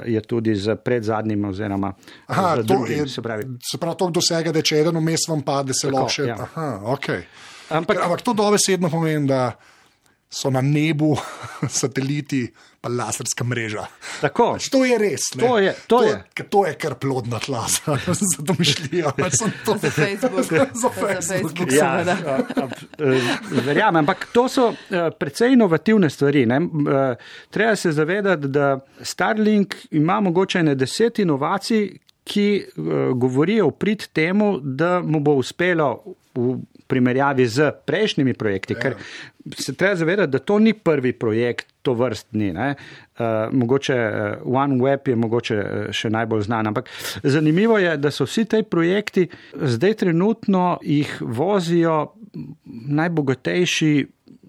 je 0.06 0.20
tudi 0.20 0.54
z 0.54 0.76
predzadnjim 0.76 1.44
oziroma 1.44 1.92
Aha, 2.26 2.56
z 2.62 2.66
drugim. 2.66 2.98
je, 2.98 3.08
Se 3.08 3.22
pravi. 3.22 3.44
se 3.62 3.78
pravi, 3.78 3.96
to 3.96 4.10
dosega, 4.10 4.52
da 4.52 4.62
če 4.62 4.76
eden 4.76 4.96
vmes 4.96 5.28
vam 5.28 5.42
pade, 5.42 5.72
se 5.74 5.90
lahko 5.90 6.08
še. 6.08 6.22
ja. 6.24 6.36
Aha, 6.36 6.80
okay. 6.84 7.22
Ampak, 7.70 7.98
ampak 8.02 8.22
to 8.22 8.32
dobesedno 8.34 8.90
pomeni, 8.90 9.26
da 9.26 9.52
so 10.30 10.50
na 10.50 10.60
nebu 10.60 11.16
sateliti, 11.68 12.46
pa 12.80 12.88
laserska 12.88 13.44
mreža. 13.44 13.86
Tako. 14.20 14.52
Pač 14.52 14.68
to 14.68 14.84
je 14.84 14.98
res. 14.98 15.20
ne. 15.34 15.42
To 15.42 15.58
je- 15.58 15.74
to 15.86 16.02
je. 16.02 16.14
ker 16.32 16.46
to 16.48 16.66
je 16.66 16.74
kar 16.74 16.94
plodna 16.94 17.38
tla 17.38 17.66
za 17.68 17.96
domišljijo. 18.40 19.10
To- 19.66 19.76
Za 19.76 19.90
Facebook. 19.90 20.44
Za 20.74 20.88
Facebook. 20.90 21.58
Ja, 21.68 21.98
seveda. 21.98 22.16
a- 22.26 22.42
a- 22.56 22.68
eh, 23.00 23.20
verjamem, 23.60 23.96
ampak 23.98 24.28
to 24.32 24.48
so 24.48 24.70
eh, 24.70 25.10
precej 25.12 25.52
inovativne 25.52 26.10
stvari. 26.10 26.46
ne. 26.46 26.56
Eh, 26.56 27.16
Treba 27.50 27.76
se 27.76 27.92
zavedati, 27.92 28.48
da 28.48 28.78
Starlink 29.02 29.74
ima 29.90 30.20
mogoče 30.20 30.62
ne 30.62 30.74
deset 30.74 31.18
inovacij, 31.18 31.90
ki 32.24 32.64
govorijo 33.14 33.66
v 33.66 33.72
prid 33.72 34.06
temu, 34.08 34.60
da 34.60 35.00
mu 35.00 35.20
bo 35.20 35.32
uspelo 35.34 36.02
v 36.34 36.56
primerjavi 36.90 37.46
z 37.46 37.70
prejšnjimi 37.86 38.34
projekti. 38.34 38.74
Ker 38.74 38.98
se 39.56 39.74
treba 39.74 39.96
zavedati, 39.96 40.32
da 40.34 40.38
to 40.38 40.58
ni 40.58 40.74
prvi 40.74 41.12
projekt 41.12 41.70
to 41.82 41.94
vrstni. 41.94 42.52
Ne. 42.52 42.74
Uh, 43.18 43.24
mogoče 43.52 43.96
uh, 43.96 44.54
OneWeb 44.62 45.08
je 45.08 45.16
mogoče 45.16 45.56
uh, 45.56 45.90
še 45.96 46.10
najbolj 46.10 46.42
znan, 46.48 46.70
ampak 46.72 46.88
zanimivo 47.22 47.78
je, 47.78 47.96
da 47.96 48.10
so 48.10 48.26
vsi 48.28 48.44
ti 48.44 48.62
projekti 48.62 49.28
zdaj 49.54 49.94
trenutno 50.04 50.78
jih 50.82 51.16
vozijo 51.20 52.14
najbogatejši 53.00 53.92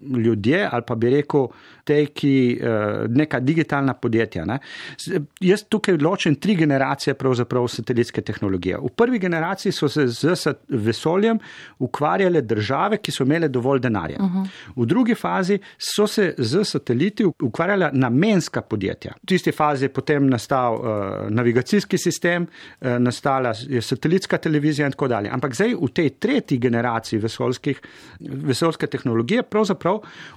ljudje 0.02 0.68
ali 0.72 0.82
pa 0.86 0.94
bi 0.94 1.10
rekel 1.10 1.46
te, 1.84 1.98
ki 2.14 2.58
uh, 2.60 3.10
neka 3.10 3.40
digitalna 3.40 3.94
podjetja. 3.94 4.44
Ne. 4.46 4.58
Jaz 5.40 5.64
tukaj 5.68 5.98
ločim 6.02 6.34
tri 6.34 6.54
generacije 6.56 7.14
pravzaprav 7.18 7.66
satelitske 7.68 8.22
tehnologije. 8.22 8.78
V 8.82 8.90
prvi 8.96 9.18
generaciji 9.18 9.72
so 9.72 9.88
se 9.88 10.06
z 10.06 10.54
vesoljem 10.68 11.38
ukvarjale 11.78 12.40
države, 12.40 12.98
ki 13.02 13.14
so 13.14 13.26
imele 13.26 13.48
dovolj 13.48 13.80
denarja. 13.80 14.18
Uh 14.20 14.30
-huh. 14.30 14.46
V 14.76 14.86
drugi 14.86 15.14
fazi 15.14 15.58
so 15.78 16.06
se 16.06 16.34
z 16.38 16.64
sateliti 16.64 17.24
ukvarjala 17.24 17.90
namenska 17.92 18.62
podjetja. 18.62 19.14
V 19.22 19.26
tisti 19.26 19.52
fazi 19.52 19.84
je 19.84 19.88
potem 19.88 20.28
nastal 20.28 20.74
uh, 20.74 20.84
navigacijski 21.30 21.98
sistem, 21.98 22.46
uh, 22.80 22.88
nastala 22.98 23.52
je 23.68 23.82
satelitska 23.82 24.38
televizija 24.38 24.86
in 24.86 24.92
tako 24.92 25.08
dalje. 25.08 25.30
Ampak 25.32 25.54
zdaj 25.54 25.74
v 25.74 25.88
tej 25.88 26.10
tretji 26.10 26.58
generaciji 26.58 27.18
vesoljskih, 27.18 27.80
vesoljske 28.20 28.86
tehnologije 28.86 29.42
pravzaprav 29.42 29.71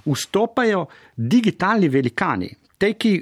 vstopajo 0.06 0.86
digitalni 1.16 1.88
velikani, 1.88 2.50
te, 2.78 2.92
ki 2.94 3.12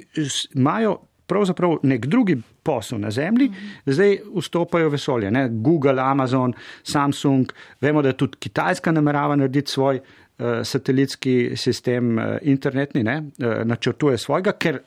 imajo 0.55 0.97
pravzaprav 1.27 1.79
nek 1.83 2.05
drugi 2.05 2.37
posel 2.63 2.99
na 2.99 3.11
Zemlji, 3.11 3.51
zdaj 3.85 4.17
vstopajo 4.35 4.89
vesolje. 4.89 5.31
Ne? 5.31 5.47
Google, 5.49 6.01
Amazon, 6.01 6.53
Samsung, 6.83 7.51
vemo, 7.81 8.01
da 8.01 8.13
tudi 8.13 8.37
Kitajska 8.39 8.91
namerava 8.91 9.35
narediti 9.35 9.71
svoj 9.71 9.99
uh, 9.99 10.61
satelitski 10.63 11.53
sistem, 11.55 12.17
uh, 12.17 12.37
internetni, 12.41 13.03
ne? 13.03 13.17
uh, 13.21 13.61
načrtuje 13.65 14.17
svojega, 14.17 14.51
ker 14.51 14.81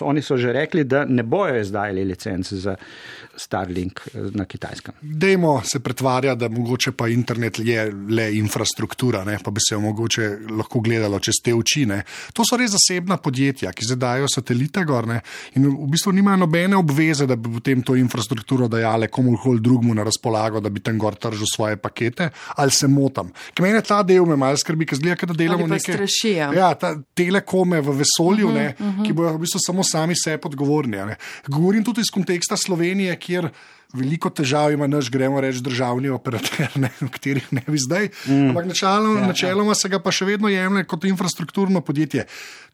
oni 0.00 0.22
so 0.22 0.36
že 0.36 0.52
rekli, 0.52 0.84
da 0.84 1.04
ne 1.04 1.22
bojo 1.22 1.60
izdajali 1.60 2.04
licence 2.04 2.56
za 2.56 2.76
Starlink 3.36 4.00
eh, 4.14 4.30
na 4.34 4.44
Kitajskem. 4.44 4.94
Dajmo 5.00 5.62
se 5.64 5.80
pretvarjati, 5.80 6.40
da 6.40 6.48
mogoče 6.48 6.92
pa 6.92 7.08
internet 7.08 7.58
je 7.58 7.92
le 8.10 8.36
infrastruktura, 8.36 9.24
ne, 9.24 9.38
pa 9.44 9.50
bi 9.50 9.60
se 9.68 9.74
jo 9.74 9.80
mogoče 9.80 10.30
lahko 10.58 10.80
gledalo 10.80 11.18
čez 11.18 11.40
te 11.44 11.54
oči. 11.54 11.86
Ne. 11.86 12.02
To 12.32 12.44
so 12.44 12.56
res 12.56 12.74
zasebna 12.74 13.16
podjetja, 13.16 13.72
ki 13.72 13.84
zdaj 13.84 13.98
dajo 13.98 14.28
satelite 14.28 14.84
gor 14.84 15.06
ne, 15.08 15.20
in 15.56 15.66
v 15.68 15.88
bistvu 15.92 16.12
nimajo 16.12 16.42
nobene 16.44 16.76
obveze, 16.76 17.26
da 17.26 17.36
bi 17.36 17.52
potem 17.52 17.82
to 17.82 17.96
infrastrukturo 17.96 18.68
dajale 18.68 19.08
komorkoli 19.08 19.60
drugmu 19.60 19.94
na 19.94 20.04
razpolago, 20.06 20.60
da 20.60 20.70
bi 20.70 20.80
tam 20.80 20.98
gor 20.98 21.14
tržil 21.14 21.46
svoje 21.54 21.76
pakete, 21.76 22.30
ali 22.56 22.70
se 22.70 22.88
motam. 22.88 23.32
Ker 23.54 23.66
meni 23.66 23.82
ta 23.86 24.02
del 24.02 24.26
me 24.26 24.36
malo 24.36 24.56
skrbi, 24.56 24.86
ker 24.86 24.98
zgleda, 24.98 25.28
da 25.30 25.38
delamo 25.38 25.66
neke 25.66 25.92
straši, 25.92 26.34
ja. 26.36 26.50
Ja, 26.54 26.72
ta 26.78 26.94
telekome 27.14 27.80
v 27.80 27.98
vesolju, 28.02 28.48
uh 28.48 28.52
-huh, 28.52 28.58
ne, 28.58 28.74
uh 28.78 28.86
-huh. 28.86 29.06
ki 29.06 29.12
bojo 29.12 29.34
v 29.36 29.40
bistvu 29.44 29.60
samo 29.66 29.77
sami 29.84 30.14
sebi 30.16 30.48
odgovorni. 30.48 31.14
Govorim 31.46 31.84
tudi 31.84 32.00
iz 32.00 32.10
konteksta 32.14 32.56
Slovenije, 32.56 33.16
kjer 33.16 33.48
veliko 33.92 34.28
težav 34.30 34.72
ima 34.72 34.86
naš, 34.86 35.08
gremo 35.10 35.40
reči, 35.40 35.62
državni 35.64 36.10
operater, 36.12 36.68
ne, 36.82 36.90
v 37.00 37.08
katerih 37.08 37.46
ne 37.56 37.62
bi 37.66 37.78
zdaj. 37.80 38.10
Mm. 38.28 38.50
Ampak 38.50 38.66
načeloma, 38.68 39.20
ja, 39.20 39.26
načeloma 39.32 39.74
se 39.74 39.88
ga 39.88 40.00
pa 40.04 40.12
še 40.12 40.28
vedno 40.28 40.50
jemlje 40.52 40.84
kot 40.90 41.06
infrastrukturno 41.08 41.80
podjetje. 41.80 42.26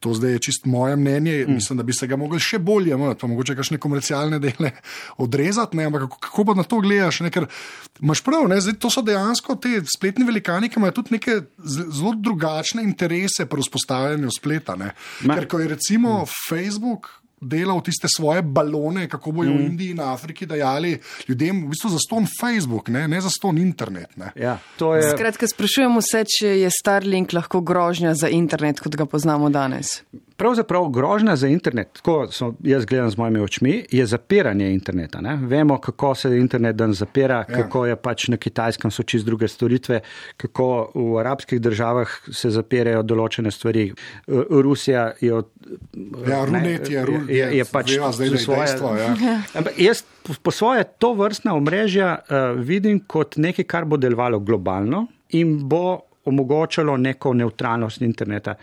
To 0.02 0.14
zdaj 0.14 0.36
je 0.36 0.42
čist 0.48 0.66
moje 0.66 0.96
mnenje. 0.98 1.44
Mm. 1.46 1.54
Mislim, 1.54 1.78
da 1.78 1.86
bi 1.86 1.94
se 1.94 2.08
ga 2.10 2.18
mogli 2.18 2.40
še 2.42 2.58
bolje 2.58 2.90
jemati, 2.90 3.20
pa 3.20 3.30
mogoče 3.30 3.54
kakšne 3.54 3.78
komercialne 3.78 4.42
dele 4.42 4.74
odrezati. 5.24 5.78
Ne, 5.78 5.86
ampak 5.86 6.08
kako, 6.08 6.22
kako 6.28 6.48
pa 6.50 6.58
na 6.58 6.66
to 6.66 6.82
gledaš? 6.82 7.22
Ne, 7.22 7.30
ker 7.30 7.46
imaš 8.02 8.24
prav, 8.26 8.48
ne, 8.50 8.58
zdaj, 8.60 8.80
to 8.82 8.90
so 8.90 9.04
dejansko 9.06 9.54
te 9.62 9.78
spletni 9.94 10.26
velikani, 10.26 10.68
ki 10.68 10.82
imajo 10.82 10.98
tudi 10.98 11.14
neke 11.14 11.44
zelo 11.62 12.16
drugačne 12.18 12.82
interese 12.82 13.46
pri 13.46 13.62
vzpostavljanju 13.62 14.34
spleta. 14.34 14.74
Ne. 14.80 14.96
Ma- 15.22 15.38
Ker 15.38 15.46
ko 15.46 15.62
je 15.62 15.76
recimo 15.76 16.24
mm. 16.24 16.34
Facebook. 16.50 17.14
Delal 17.44 17.82
tiste 17.84 18.08
svoje 18.10 18.42
balone, 18.42 19.08
kako 19.08 19.32
bojo 19.32 19.52
mm. 19.52 19.58
v 19.58 19.66
Indiji 19.68 19.94
in 19.94 20.00
Afriki 20.00 20.46
dajali 20.46 20.96
ljudem, 21.28 21.64
v 21.66 21.74
bistvu 21.74 21.90
za 21.94 22.00
ston 22.06 22.26
Facebook, 22.40 22.88
ne, 22.88 23.06
ne 23.08 23.20
za 23.20 23.30
ston 23.30 23.58
internet. 23.58 24.16
Ne. 24.16 24.32
Ja, 24.36 24.58
to 24.80 24.94
je. 24.96 25.10
Skratka, 25.12 25.48
sprašujemo 25.48 26.02
se, 26.02 26.24
če 26.38 26.56
je 26.64 26.70
Starlink 26.72 27.32
lahko 27.36 27.60
grožnja 27.60 28.14
za 28.14 28.28
internet, 28.28 28.80
kot 28.80 28.96
ga 28.96 29.06
poznamo 29.06 29.50
danes. 29.52 30.00
Pravzaprav 30.36 30.88
grožnja 30.88 31.36
za 31.36 31.48
internet, 31.48 31.88
tako 31.92 32.26
so 32.30 32.54
jaz 32.60 32.84
gledam 32.84 33.10
z 33.10 33.16
mojimi 33.16 33.40
očmi, 33.40 33.84
je 33.90 34.06
zapiranje 34.06 34.72
interneta. 34.72 35.20
Ne? 35.20 35.36
Vemo, 35.36 35.78
kako 35.78 36.14
se 36.14 36.38
internet 36.38 36.76
dan 36.76 36.92
zapira, 36.92 37.36
ja. 37.36 37.44
kako 37.44 37.86
je 37.86 37.96
pač 37.96 38.28
na 38.28 38.36
kitajskem 38.36 38.90
so 38.90 39.02
čist 39.02 39.26
druge 39.26 39.48
storitve, 39.48 40.00
kako 40.36 40.66
v 40.94 41.18
arabskih 41.18 41.60
državah 41.60 42.08
se 42.32 42.50
zapirajo 42.50 43.02
določene 43.02 43.50
stvari. 43.50 43.92
R- 44.26 44.46
Rusija 44.50 45.12
je 45.20 45.34
od. 45.34 45.50
Ja, 46.28 46.44
runet 46.44 46.90
je, 46.90 47.04
ru- 47.06 47.28
je, 47.28 47.50
je 47.56 47.64
pač 47.64 47.94
veva 47.94 48.10
zdaj, 48.12 48.28
da 48.28 48.34
je 48.34 48.42
svoje- 48.42 48.58
dejstvo, 48.58 48.96
ja. 48.96 49.14
Jaz 49.88 50.02
po 50.42 50.50
svoje 50.50 50.84
to 50.98 51.12
vrstna 51.14 51.54
omrežja 51.54 52.18
uh, 52.18 52.58
vidim 52.58 53.00
kot 53.06 53.36
nekaj, 53.36 53.64
kar 53.64 53.84
bo 53.84 53.96
delovalo 53.96 54.40
globalno 54.40 55.06
in 55.30 55.68
bo 55.68 56.00
omogočalo 56.24 56.96
neko 56.96 57.32
neutralnost 57.34 58.02
interneta, 58.02 58.54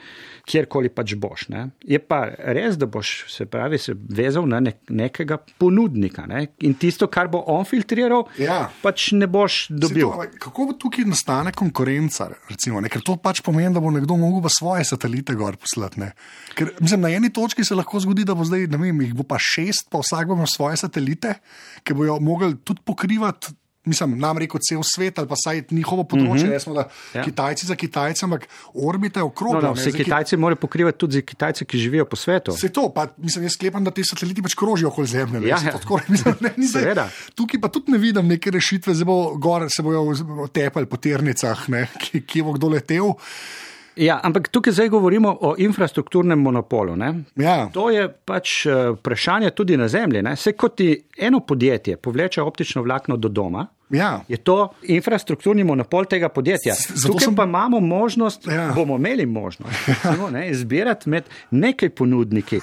kjerkoli 0.45 0.89
pač 0.89 1.13
boš. 1.15 1.47
Ne. 1.49 1.67
Je 1.85 1.99
pa 1.99 2.23
res, 2.37 2.77
da 2.77 2.85
boš 2.85 3.11
se 3.29 3.45
pravi 3.45 3.77
se 3.77 3.93
vezal 3.95 4.47
na 4.49 4.59
nek, 4.59 4.79
nekega 4.89 5.37
ponudnika 5.57 6.25
ne. 6.25 6.47
in 6.59 6.73
tisto, 6.73 7.07
kar 7.07 7.27
bo 7.27 7.43
on 7.47 7.65
filtriral, 7.65 8.25
Ja. 8.37 8.69
pač 8.81 9.11
ne 9.11 9.27
boš 9.27 9.67
dobil. 9.69 10.09
To, 10.09 10.25
kako 10.39 10.65
bo 10.65 10.73
tukaj 10.73 11.05
nastane 11.05 11.51
konkurenca? 11.51 12.29
Recimo, 12.49 12.81
ne? 12.81 12.89
Ker 12.89 13.01
to 13.01 13.15
pač 13.17 13.41
pomeni, 13.41 13.73
da 13.73 13.79
bo 13.79 13.91
nekdo 13.91 14.17
mogel 14.17 14.49
svoje 14.49 14.85
satelite 14.85 15.35
gor 15.35 15.57
poslati. 15.57 15.99
ne. 15.99 16.11
Ker 16.55 16.73
mislim, 16.79 17.01
na 17.01 17.09
eni 17.09 17.29
točki 17.29 17.63
se 17.63 17.75
lahko 17.75 17.99
zgodi, 17.99 18.25
da 18.25 18.33
bo 18.33 18.43
zdaj, 18.43 18.67
ne 18.67 18.77
vem, 18.77 19.01
jih 19.01 19.13
bo 19.13 19.23
pa 19.23 19.37
šest, 19.39 19.89
pa 19.89 19.99
vsak 19.99 20.27
bo 20.27 20.33
imel 20.33 20.47
svoje 20.47 20.77
satelite, 20.77 21.35
ki 21.83 21.93
bojo 21.93 22.19
mogli 22.19 22.55
tudi 22.63 22.81
pokrivati 22.85 23.53
mislim, 23.83 24.19
nam 24.19 24.38
reko 24.38 24.59
cel 24.59 24.81
svet 24.85 25.19
ali 25.19 25.27
pa 25.27 25.35
saj 25.35 25.63
njihovo 25.71 26.03
področje, 26.03 26.45
mm 26.45 26.51
-hmm. 26.51 26.59
smo 26.59 26.73
da 26.73 26.83
Ja. 27.13 27.23
Kitajci 27.23 27.65
za 27.65 27.75
Kitajce, 27.75 28.25
ampak 28.25 28.45
orbita 28.75 29.19
je 29.19 29.23
No, 29.23 29.27
okrogla. 29.27 29.61
no, 29.61 29.67
ne, 29.67 29.73
vse 29.73 29.81
zdaj 29.83 29.91
Ki- 29.93 30.03
Kitajci 30.03 30.38
morajo 30.38 30.55
pokrivati 30.57 30.97
tudi 30.97 31.13
za 31.13 31.21
Kitajce, 31.21 31.65
ki 31.65 31.77
živijo 31.77 32.05
po 32.05 32.15
svetu. 32.15 32.51
Se 32.51 32.69
to, 32.69 32.89
pa 32.89 33.07
mislim, 33.17 33.43
jaz 33.43 33.53
sklepam, 33.53 33.83
da 33.83 33.91
ti 33.91 34.03
sateliti 34.03 34.41
pač 34.41 34.53
krožijo 34.53 34.88
okoli 34.88 35.07
Zemlje. 35.07 35.47
Ja, 35.47 35.57
ja. 35.57 35.71
tako, 35.73 36.00
mislim, 36.07 36.35
ne, 36.39 36.50
ni 36.57 36.65
zdaj- 36.65 36.81
Seveda. 36.83 37.09
Tukaj 37.35 37.61
pa 37.61 37.67
tudi 37.69 37.91
ne 37.91 37.97
vidim 37.97 38.27
neke 38.27 38.51
rešitve, 38.51 38.93
zdaj 38.93 39.05
bo 39.05 39.35
gor 39.38 39.67
se 39.67 39.81
bojo 39.81 40.15
tepali 40.50 40.85
po 40.85 40.97
ternicah, 40.97 41.69
ne, 41.69 41.88
ki, 42.00 42.21
ki 42.21 42.41
bo 42.41 42.51
kdo 42.51 42.69
letel. 42.69 43.13
Ja, 43.98 44.19
ampak 44.24 44.48
tukaj 44.48 44.74
zdaj 44.74 44.89
govorimo 44.89 45.38
o 45.41 45.55
infrastrukturnem 45.57 46.39
monopolu. 46.39 46.95
Ne? 46.95 47.13
Ja. 47.36 47.69
To 47.69 47.89
je 47.89 48.05
pač 48.10 48.65
eh, 48.65 48.71
vprašanje 48.91 49.50
tudi 49.51 49.77
na 49.77 49.88
zemlji. 49.88 50.21
Ne? 50.21 50.36
Se 50.36 50.51
kot 50.53 50.75
ti 50.75 50.88
eno 51.19 51.39
podjetje 51.41 51.98
povleče 51.98 52.41
optično 52.41 52.81
vlakno 52.81 53.17
do 53.17 53.27
doma, 53.29 53.67
Ja. 53.91 54.21
je 54.27 54.38
to 54.38 54.55
infrastrukturni 54.83 55.63
monopol 55.65 56.05
tega 56.05 56.29
podjetja. 56.29 56.74
Z- 56.75 57.03
Tukaj 57.03 57.19
sem- 57.21 57.36
pa 57.36 57.43
imamo 57.43 57.79
možnost, 57.81 58.48
Ja. 58.48 58.71
bomo 58.71 58.95
imeli 58.95 59.25
možnost 59.25 59.75
recimo, 59.88 60.29
ne, 60.29 60.50
izbirati 60.50 61.10
med 61.10 61.24
nekaj 61.51 61.89
ponudniki, 61.91 62.55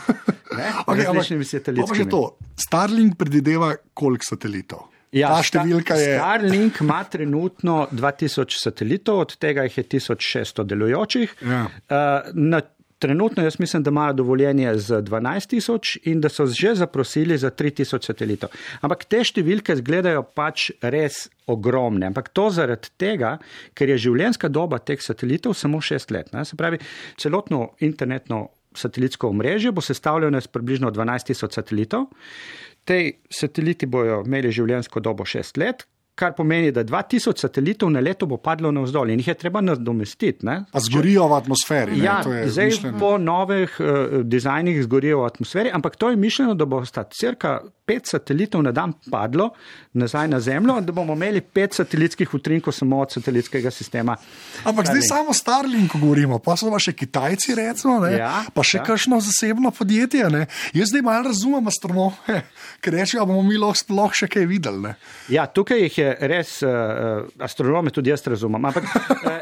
ne, 0.52 0.64
Okay, 0.86 1.04
različnimi 1.04 1.44
satelitskimi. 1.44 2.10
to. 2.10 2.22
Starlink 2.58 3.16
predvideva 3.16 3.74
koliko 3.94 4.24
satelitov. 4.24 4.78
Ta 5.12 5.42
številka 5.44 5.96
je. 5.96 6.16
Starlink 6.18 6.82
ima 6.84 7.02
trenutno 7.08 7.86
2000 7.92 8.58
satelitov, 8.60 9.22
od 9.24 9.36
tega 9.40 9.64
jih 9.68 9.78
je 9.80 9.86
1600 9.96 10.66
delujočih. 10.68 11.32
Ja. 11.42 11.62
Uh, 11.88 12.28
na, 12.36 12.60
trenutno 12.98 13.42
jaz 13.42 13.58
mislim, 13.58 13.82
da 13.82 13.90
imajo 13.90 14.12
dovoljenje 14.12 14.74
z 14.78 15.00
12 15.02 15.48
tisoč 15.48 15.96
in 16.04 16.20
da 16.20 16.28
so 16.28 16.46
že 16.46 16.74
zaprosili 16.74 17.38
za 17.38 17.50
3000 17.50 18.04
satelitov. 18.04 18.50
Ampak 18.80 19.04
te 19.04 19.22
številke 19.24 19.78
izgledajo 19.78 20.24
pač 20.34 20.70
res 20.82 21.28
ogromne. 21.46 22.10
Ampak 22.10 22.28
to 22.34 22.48
zaradi 22.50 22.90
tega, 22.98 23.38
ker 23.74 23.88
je 23.88 23.98
življenjska 24.08 24.48
doba 24.48 24.78
teh 24.78 25.00
satelitov 25.02 25.54
samo 25.54 25.80
6 25.80 26.12
let. 26.12 26.32
Ne? 26.34 26.44
Se 26.44 26.56
pravi, 26.56 26.80
celotno 27.16 27.72
internetno 27.80 28.48
satelitsko 28.78 29.28
omrežje 29.28 29.72
bo 29.72 29.80
sestavljeno 29.80 30.38
iz 30.38 30.46
približno 30.46 30.90
12 30.90 31.26
tisoč 31.26 31.54
satelitov. 31.54 32.06
Te 32.88 33.18
sateliti 33.28 33.84
bojo 33.84 34.22
imeli 34.24 34.48
življenjsko 34.54 35.02
dobo 35.04 35.26
6 35.28 35.58
let, 35.60 35.82
kar 36.18 36.34
pomeni, 36.34 36.72
da 36.72 36.82
2000 36.82 37.38
satelitov 37.38 37.90
na 37.90 38.00
leto 38.00 38.26
bo 38.26 38.36
padlo 38.38 38.70
navzdol 38.70 39.10
in 39.10 39.18
jih 39.18 39.28
je 39.28 39.34
treba 39.36 39.60
nadomestiti. 39.62 40.42
ne. 40.42 40.64
Pa 40.68 40.80
zgorijo 40.80 41.24
v 41.24 41.34
atmosferi. 41.34 41.92
ne, 41.92 42.04
Ja, 42.04 42.16
zdaj 42.44 42.66
mišljeno. 42.66 42.98
po 42.98 43.14
novih 43.20 43.76
uh, 43.78 43.86
dizajnih 44.24 44.82
zgorijo 44.82 45.20
v 45.20 45.26
atmosferi, 45.26 45.70
ampak 45.70 45.96
to 45.96 46.10
je 46.10 46.16
mišljeno, 46.18 46.54
da 46.54 46.64
bo 46.66 46.84
sta 46.84 47.04
cirka 47.04 47.54
pet 47.86 48.04
satelitov 48.04 48.62
na 48.62 48.72
dan 48.72 48.92
padlo 49.06 49.50
nazaj 49.94 50.28
na 50.28 50.40
Zemljo, 50.40 50.80
da 50.82 50.92
bomo 50.92 51.14
imeli 51.14 51.40
pet 51.42 51.72
satelitskih 51.72 52.34
utrinkov 52.34 52.72
samo 52.72 52.98
od 52.98 53.12
satelitskega 53.12 53.70
sistema. 53.70 54.16
Ampak 54.64 54.84
zdaj 54.86 55.00
Starlink. 55.00 55.08
samo 55.08 55.32
Starlinku 55.32 55.98
govorimo, 55.98 56.38
pa 56.38 56.52
so 56.54 56.68
pa 56.68 56.78
še 56.78 56.92
Kitajci, 56.92 57.54
recimo, 57.56 58.00
ne, 58.00 58.12
Ja, 58.14 58.42
pa 58.52 58.62
še 58.62 58.76
ja. 58.76 58.84
kakšno 58.84 59.20
zasebno 59.20 59.70
podjetje. 59.70 60.28
Ne. 60.28 60.42
Jaz 60.74 60.88
zdaj 60.88 61.02
malo 61.02 61.22
razumem 61.24 61.66
astronome, 61.66 62.42
ker 62.82 62.92
rečejo, 62.92 63.24
bomo 63.24 63.42
mi 63.42 63.56
lahko 63.56 63.78
sploh 63.78 64.12
še 64.14 64.28
kaj 64.28 64.44
videli. 64.46 64.82
Ne. 64.82 64.92
Ja, 65.28 65.46
tukaj 65.48 65.80
jih 65.80 65.98
je 65.98 66.07
res, 66.20 66.62
uh, 66.62 66.68
astronome 67.38 67.90
tudi 67.90 68.10
jaz 68.10 68.26
razumem, 68.26 68.64
ampak 68.64 68.84
uh, 68.84 68.92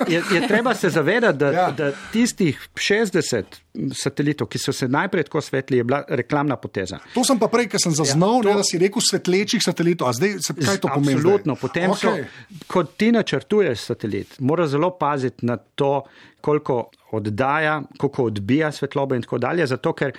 je, 0.07 0.23
je 0.31 0.49
treba 0.49 0.75
se 0.75 0.91
zavedati, 0.91 1.39
da, 1.39 1.51
Ja. 1.51 1.71
da 1.71 1.93
tistih 2.13 2.59
60 2.75 3.45
satelitov, 3.93 4.49
ki 4.49 4.59
so 4.59 4.73
se 4.73 4.89
najprej 4.89 5.25
tako 5.25 5.41
svetli, 5.41 5.77
je 5.77 5.85
bila 5.85 6.05
reklamna 6.11 6.57
poteza. 6.57 6.99
To 7.15 7.25
sem 7.25 7.39
pa 7.39 7.49
prej, 7.49 7.69
ker 7.69 7.81
sem 7.81 7.93
zaznal, 7.93 8.37
Ja, 8.37 8.43
to- 8.43 8.49
ne, 8.49 8.55
da 8.55 8.65
si 8.65 8.79
rekel 8.79 9.03
svetlečih 9.03 9.63
satelitov. 9.63 10.09
A 10.09 10.13
zdaj, 10.13 10.39
se, 10.41 10.55
kaj 10.57 10.79
to 10.79 10.89
pomeni? 10.89 11.15
Absolutno. 11.15 11.55
zdaj? 11.55 11.61
Potem 11.61 11.91
okay. 11.91 12.25
So, 12.25 12.63
ko 12.67 12.85
ti 12.87 13.13
načrtuješ 13.13 13.79
satelit, 13.81 14.39
moraš 14.41 14.69
zelo 14.69 14.91
paziti 14.93 15.47
na 15.47 15.57
to, 15.57 16.03
koliko 16.47 16.91
oddaja, 17.11 17.83
koliko 17.99 18.25
odbija 18.25 18.73
svetlobe 18.73 19.17
in 19.17 19.23
tako 19.23 19.39
dalje, 19.39 19.67
zato 19.67 19.93
ker 19.99 20.13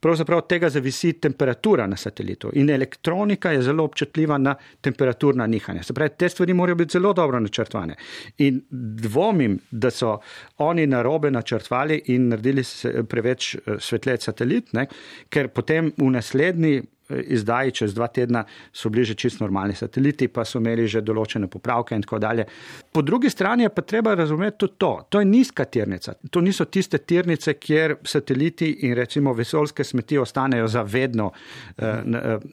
pravzaprav 0.00 0.38
od 0.38 0.46
tega 0.48 0.70
zavisi 0.70 1.12
temperatura 1.12 1.86
na 1.90 1.96
satelitu. 1.96 2.50
In 2.54 2.70
elektronika 2.70 3.50
je 3.50 3.62
zelo 3.62 3.84
občutljiva 3.84 4.38
na 4.38 4.54
temperaturna 4.80 5.46
nihanja. 5.46 5.82
Se 5.82 5.94
pravi, 5.94 6.14
te 6.18 6.28
stvari 6.28 6.54
morajo 6.54 6.78
biti 6.78 6.92
zelo 6.92 7.12
dobro 7.12 7.40
načrtovane. 7.40 7.96
In 8.38 8.62
dvomim, 8.70 9.58
da 9.70 9.90
so 9.90 10.18
oni 10.58 10.86
narobe 10.86 11.30
načrtovali 11.30 12.02
in 12.06 12.28
naredili 12.28 12.62
preveč 13.10 13.54
eh, 13.54 13.78
svetlet 13.78 14.22
satelit, 14.22 14.72
ne, 14.72 14.86
ker 15.28 15.48
potem 15.48 15.90
v 15.98 16.10
naslednji 16.14 16.82
izdaji 17.10 17.70
čez 17.70 17.94
dva 17.94 18.06
tedna 18.06 18.44
so 18.72 18.88
bili 18.88 19.04
že 19.04 19.14
čisto 19.14 19.44
normalni 19.44 19.74
sateliti, 19.74 20.28
pa 20.28 20.44
so 20.44 20.58
imeli 20.58 20.86
že 20.88 21.00
določene 21.00 21.46
popravke 21.46 21.94
in 21.94 22.02
tako 22.02 22.18
dalje. 22.18 22.44
Po 22.92 23.02
drugi 23.02 23.30
strani 23.30 23.62
je 23.62 23.68
pa 23.68 23.82
treba 23.82 24.14
razumeti 24.14 24.58
tudi 24.58 24.74
to. 24.78 24.92
To 25.08 25.20
je 25.20 25.24
nizka 25.24 25.64
tirnica. 25.64 26.14
To 26.30 26.40
niso 26.40 26.64
tiste 26.64 26.98
tirnice, 26.98 27.54
kjer 27.54 27.96
sateliti 28.04 28.70
in 28.88 28.94
recimo 28.94 29.32
vesoljske 29.32 29.84
smeti 29.84 30.18
ostanejo 30.18 30.68
zavedno. 30.68 31.30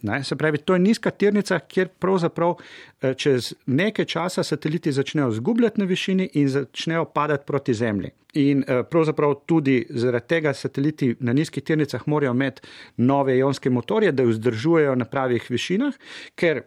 Ne? 0.02 0.24
Se 0.24 0.36
pravi, 0.36 0.58
to 0.58 0.74
je 0.74 0.80
nizka 0.80 1.12
tirnica, 1.12 1.60
kjer 1.60 1.88
pravzaprav 2.00 2.56
eh, 3.02 3.14
čez 3.14 3.54
nekaj 3.66 4.06
časa 4.06 4.44
sateliti 4.44 4.92
začnejo 4.92 5.32
zgubljati 5.32 5.80
na 5.80 5.86
višini 5.86 6.30
in 6.34 6.50
začnejo 6.50 7.06
padati 7.06 7.46
proti 7.48 7.74
Zemlji. 7.74 8.12
In 8.34 8.64
eh, 8.64 8.84
pravzaprav 8.88 9.34
tudi 9.46 9.82
zaradi 9.90 10.28
tega 10.28 10.54
sateliti 10.54 11.16
na 11.20 11.34
nizkih 11.34 11.64
tirnicah 11.64 12.08
morajo 12.08 12.32
imeti 12.32 12.62
nove 12.98 13.38
ionske 13.38 13.70
motorje, 13.70 14.12
da 14.12 14.24
vzdržujejo 14.24 14.96
na 14.96 15.06
pravih 15.06 15.50
višinah, 15.52 15.98
ker 16.36 16.64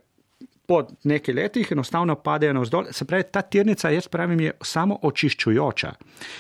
po 0.67 0.79
nekaj 1.05 1.35
letih 1.35 1.69
enostavno 1.73 2.15
padejo 2.17 2.53
navzdol. 2.53 2.85
Se 2.91 3.05
pravi, 3.05 3.25
ta 3.25 3.43
tirnica, 3.43 3.91
jaz 3.91 4.09
pravim, 4.09 4.41
je 4.41 4.53
samo 4.63 4.99
očiščujoča. 5.03 5.93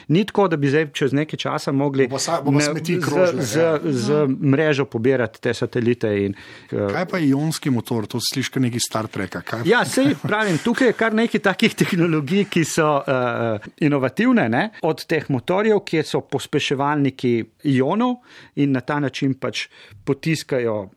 Ni 0.08 0.24
tako, 0.24 0.48
da 0.48 0.56
bi 0.56 0.68
zdaj 0.68 0.88
čez 0.92 1.12
nekaj 1.12 1.36
časa 1.38 1.72
mogli 1.72 2.06
Bo 2.08 2.18
sa- 2.18 2.40
bo 2.40 2.50
ne- 2.50 2.60
smeti 2.62 2.94
z, 2.94 3.00
krožile, 3.02 3.42
z, 3.42 3.56
ja. 3.56 3.78
z 3.82 4.14
mrežo 4.40 4.84
pobirati 4.86 5.40
te 5.40 5.54
satelite. 5.54 6.24
In, 6.24 6.34
eh, 6.72 6.88
Kaj 6.88 7.06
pa 7.06 7.18
je 7.18 7.28
ionski 7.28 7.70
motor, 7.70 8.06
to 8.06 8.18
slišiš 8.22 8.48
kot 8.48 8.62
neki 8.62 8.80
Star 8.80 9.06
Trek. 9.06 9.36
Ja, 9.64 9.84
sej 9.84 10.14
pravim, 10.22 10.58
tukaj 10.58 10.86
je 10.86 10.92
kar 10.94 11.14
nekaj 11.14 11.40
takih 11.42 11.74
tehnologij, 11.74 12.44
ki 12.46 12.64
so 12.64 12.96
uh, 12.96 13.04
inovativne, 13.78 14.48
ne? 14.48 14.70
od 14.82 15.04
teh 15.04 15.28
motorjev, 15.28 15.80
ki 15.80 16.02
so 16.02 16.20
pospeševalniki 16.22 17.34
ionov 17.66 18.16
in 18.54 18.72
na 18.72 18.80
ta 18.80 19.00
način 19.00 19.34
pač 19.34 19.66
potiskajo 20.04 20.82
uh, 20.82 20.90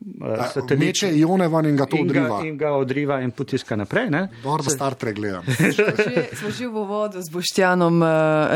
satelit. 0.54 0.80
Meče 0.82 1.12
ione 1.12 1.48
ven 1.48 1.66
in 1.66 1.78
ga 1.78 1.86
to 1.86 1.98
in 1.98 2.06
odriva. 2.06 2.28
ga, 2.30 2.48
in 2.48 2.58
ga 2.58 2.72
odriva 2.72 3.17
in 3.22 3.32
potiska 3.32 3.76
naprej. 3.76 4.10
Ne? 4.10 4.28
Dobro, 4.44 4.64
da 4.64 4.70
Star 4.70 4.94
Trek 4.94 5.16
gledam. 5.16 5.44
Že, 5.78 6.30
smo 6.34 6.50
že 6.50 6.68
v 6.68 6.76
uvodu 6.78 7.22
z 7.22 7.30
Boštjanom 7.30 8.02
uh, 8.02 8.08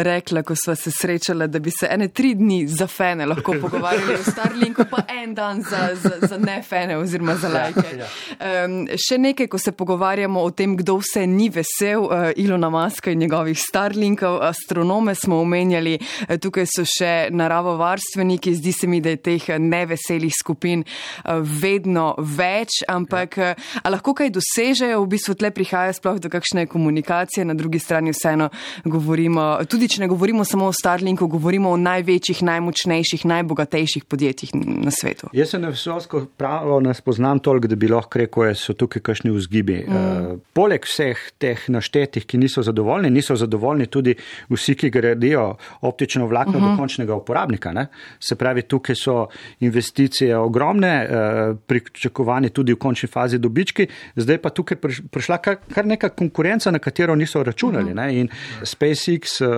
rekla, 0.02 0.44
ko 0.44 0.56
smo 0.56 0.76
se 0.76 0.92
srečali, 0.92 1.48
da 1.48 1.60
bi 1.60 1.72
se 1.72 1.88
ene 1.92 2.08
tri 2.08 2.34
dni 2.36 2.68
za 2.68 2.88
fene 2.88 3.26
lahko 3.26 3.56
pogovarjali 3.62 4.14
o 4.14 4.24
Starlinku, 4.32 4.86
pa 4.90 5.04
en 5.10 5.34
dan 5.34 5.62
za, 5.64 5.96
za, 5.96 6.28
za 6.28 6.38
ne 6.38 6.62
fene 6.64 6.98
oziroma 6.98 7.36
za 7.36 7.50
lajke. 7.50 8.06
Um, 8.40 8.88
še 8.96 9.18
nekaj, 9.18 9.48
ko 9.48 9.58
se 9.58 9.72
pogovarjamo 9.72 10.42
o 10.42 10.52
tem, 10.52 10.76
kdo 10.78 10.98
vse 11.02 11.26
ni 11.28 11.50
vesel 11.50 12.06
uh, 12.06 12.32
Ilona 12.36 12.70
Maska 12.70 13.12
in 13.12 13.20
njegovih 13.20 13.60
Starlinkov, 13.60 14.40
astronome 14.42 15.16
smo 15.16 15.42
omenjali, 15.42 15.98
uh, 16.00 16.38
tukaj 16.42 16.68
so 16.70 16.86
še 16.88 17.30
naravovarstveniki, 17.32 18.56
zdi 18.56 18.74
se 18.76 18.88
mi, 18.88 19.02
da 19.02 19.16
je 19.16 19.22
teh 19.22 19.50
eh, 19.50 19.60
neveselih 19.60 20.34
skupin 20.36 20.84
uh, 20.86 21.40
vedno 21.42 22.14
več, 22.18 22.82
ampak 22.90 23.38
uh, 23.42 23.72
a 23.84 23.94
lahko 23.94 24.16
kaj 24.18 24.32
dosežejo, 24.52 25.04
v 25.04 25.08
bistvu 25.08 25.36
tle 25.40 25.52
prihaja 25.52 25.94
sploh 25.96 26.20
do 26.20 26.30
kakšne 26.30 26.68
komunikacije, 26.68 27.46
na 27.46 27.54
drugi 27.54 27.80
strani 27.80 28.12
vseeno 28.12 28.50
govorimo, 28.84 29.64
tudi 29.70 29.88
če 29.88 30.04
ne 30.04 30.08
govorimo 30.12 30.44
samo 30.46 30.68
o 30.68 30.74
Starlinku, 30.76 31.28
govorimo 31.28 31.72
o 31.72 31.78
največjih, 31.80 32.44
najmočnejših, 32.44 33.26
najbogatejših 33.26 34.06
podjetjih 34.06 34.52
na 34.56 34.92
svetu. 34.92 35.30
Jaz 35.34 35.54
se 35.56 35.60
na 35.60 35.72
vesolsko 35.72 36.26
pravo 36.38 36.80
ne 36.80 36.94
spoznam 36.94 37.40
toliko, 37.40 37.68
da 37.72 37.76
bi 37.76 37.88
lahko 37.88 38.20
rekel, 38.20 38.52
da 38.52 38.56
so 38.60 38.76
tukaj 38.76 39.02
kakšni 39.02 39.32
vzgibi. 39.32 39.86
Mm. 39.88 39.96
Uh, 39.96 40.42
poleg 40.54 40.84
vseh 40.86 41.20
teh 41.40 41.64
naštetih, 41.72 42.26
ki 42.28 42.42
niso 42.42 42.64
zadovoljni, 42.64 43.10
niso 43.10 43.36
zadovoljni 43.40 43.88
tudi 43.88 44.18
vsi, 44.52 44.76
ki 44.76 44.92
gradijo 44.92 45.56
optično 45.82 46.28
vlakno 46.28 46.58
uh 46.58 46.64
-huh. 46.64 46.72
do 46.72 46.78
končnega 46.78 47.16
uporabnika. 47.16 47.72
Ne? 47.72 47.88
Se 48.20 48.36
pravi, 48.36 48.62
tukaj 48.62 48.96
so 48.96 49.28
investicije 49.60 50.38
ogromne, 50.38 51.08
uh, 51.08 51.58
pričakovani 51.68 52.50
tudi 52.50 52.74
v 52.74 52.80
končni 52.80 53.08
fazi 53.08 53.38
dobički, 53.38 53.88
zdaj 54.16 54.41
pa 54.42 54.50
tukaj 54.52 54.78
priš- 54.78 55.02
prišla 55.08 55.38
kar, 55.38 55.58
kar 55.68 55.86
neka 55.86 56.10
konkurenca, 56.12 56.72
na 56.72 56.80
katero 56.80 57.16
niso 57.16 57.42
računali. 57.42 57.94
Ne? 57.94 58.10
In 58.16 58.30
SpaceX 58.64 59.40
uh, 59.40 59.50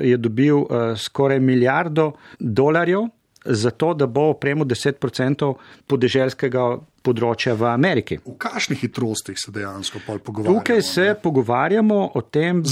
je 0.00 0.16
dobil 0.18 0.56
uh, 0.56 0.68
skoraj 0.96 1.40
milijardo 1.40 2.10
dolarjev 2.38 3.08
za 3.44 3.70
to, 3.72 3.94
da 3.94 4.06
bo 4.06 4.28
opremo 4.30 4.64
10% 4.64 5.54
podeželskega 5.86 6.62
področja 7.02 7.54
v 7.54 7.66
Ameriki. 7.66 8.18
V 8.20 8.36
kakšnih 8.36 8.78
hitrostih 8.80 9.34
se 9.36 9.50
dejansko 9.50 9.98
pogovarjamo? 10.06 10.54
Tukaj 10.54 10.82
se 10.82 11.04
ne? 11.04 11.14
pogovarjamo 11.16 11.96
o 12.08 12.20
tem, 12.22 12.62
da- 12.62 12.68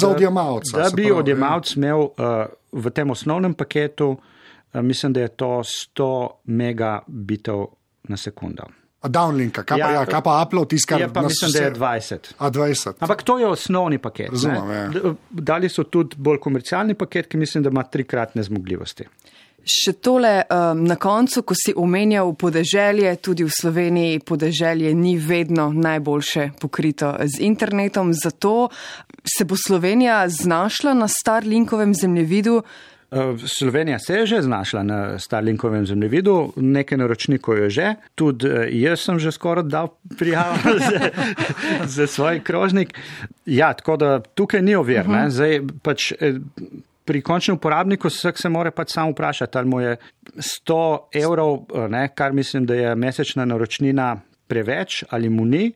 da 0.75 0.91
bi 0.91 1.03
pravi, 1.05 1.11
odjemalc 1.13 1.75
imel 1.75 2.01
uh, 2.01 2.45
v 2.73 2.91
tem 2.91 3.11
osnovnem 3.11 3.55
paketu, 3.55 4.13
uh, 4.13 4.81
mislim, 4.81 5.13
da 5.13 5.21
je 5.21 5.33
to 5.35 5.51
100 5.65 6.11
megabitov 6.47 7.67
na 8.05 8.17
sekundo. 8.17 8.71
A 9.01 9.09
downlinka, 9.09 9.63
kaj, 9.65 9.79
ja, 9.81 9.87
pa, 9.87 9.93
ja, 9.93 10.01
kaj 10.07 10.21
pa 10.25 10.35
upload, 10.45 10.69
tiskar? 10.69 11.01
Ja, 11.01 11.09
pa 11.09 11.23
mislim, 11.25 11.53
da 11.55 11.63
je 11.63 11.73
20. 11.75 12.33
A 12.39 12.51
20. 12.51 12.93
Ampak 13.01 13.23
to 13.23 13.39
je 13.39 13.47
osnovni 13.47 13.99
paket. 13.99 14.29
Razumem, 14.31 14.71
ja. 14.71 15.15
Dali 15.31 15.69
so 15.73 15.87
tudi 15.89 16.19
bolj 16.21 16.37
komercialni 16.41 16.95
paket, 16.95 17.31
ki 17.33 17.41
mislim, 17.41 17.65
da 17.65 17.73
ima 17.73 17.83
trikratne 17.83 18.45
zmogljivosti. 18.45 19.09
Še 19.61 19.93
tole 20.05 20.43
um, 20.49 20.85
na 20.89 20.97
koncu, 21.01 21.43
ko 21.49 21.57
si 21.57 21.73
omenjal 21.77 22.33
podeželje, 22.37 23.13
tudi 23.25 23.45
v 23.45 23.53
Sloveniji 23.53 24.21
podeželje 24.25 24.93
ni 24.97 25.17
vedno 25.21 25.69
najboljše 25.73 26.51
pokrito 26.61 27.13
z 27.25 27.41
internetom, 27.45 28.13
zato 28.17 28.69
se 29.25 29.45
bo 29.45 29.57
Slovenija 29.57 30.27
znašla 30.29 30.95
na 30.95 31.09
Starlinkovem 31.09 31.95
zemljevidu. 31.95 32.63
Slovenija 33.47 33.99
se 33.99 34.15
je 34.15 34.27
že 34.27 34.43
znašla 34.43 34.83
na 34.83 35.19
Starlinkovem 35.19 35.87
zemljevidu, 35.87 36.53
nekaj 36.57 36.99
naročnikov 36.99 37.59
je 37.59 37.71
že, 37.71 37.95
tudi 38.15 38.47
jaz 38.71 39.01
sem 39.01 39.19
že 39.19 39.33
skoraj 39.33 39.65
dal 39.65 39.89
prijavo 40.19 40.57
za, 40.91 41.11
za 41.85 42.07
svoj 42.07 42.41
krožnik. 42.41 42.95
Ja, 43.47 43.73
tako 43.73 43.97
da 43.97 44.21
tukaj 44.21 44.63
ni 44.63 44.75
ovir. 44.75 45.01
Uh 45.01 45.07
-huh. 45.07 45.29
Zdaj 45.29 45.61
pač 45.83 46.13
pri 47.05 47.23
končnem 47.23 47.57
uporabniku 47.57 48.09
vsak 48.09 48.39
se 48.39 48.49
mora 48.49 48.71
pač 48.71 48.93
sam 48.95 49.11
vprašati, 49.11 49.59
ali 49.59 49.69
mu 49.69 49.81
je 49.81 49.97
100 50.37 50.99
evrov, 51.25 51.59
ne, 51.89 52.09
kar 52.15 52.33
mislim, 52.33 52.67
da 52.67 52.75
je 52.75 52.95
mesečna 52.95 53.45
naročnina 53.45 54.21
preveč 54.47 55.05
ali 55.11 55.29
mu 55.29 55.45
ni, 55.45 55.73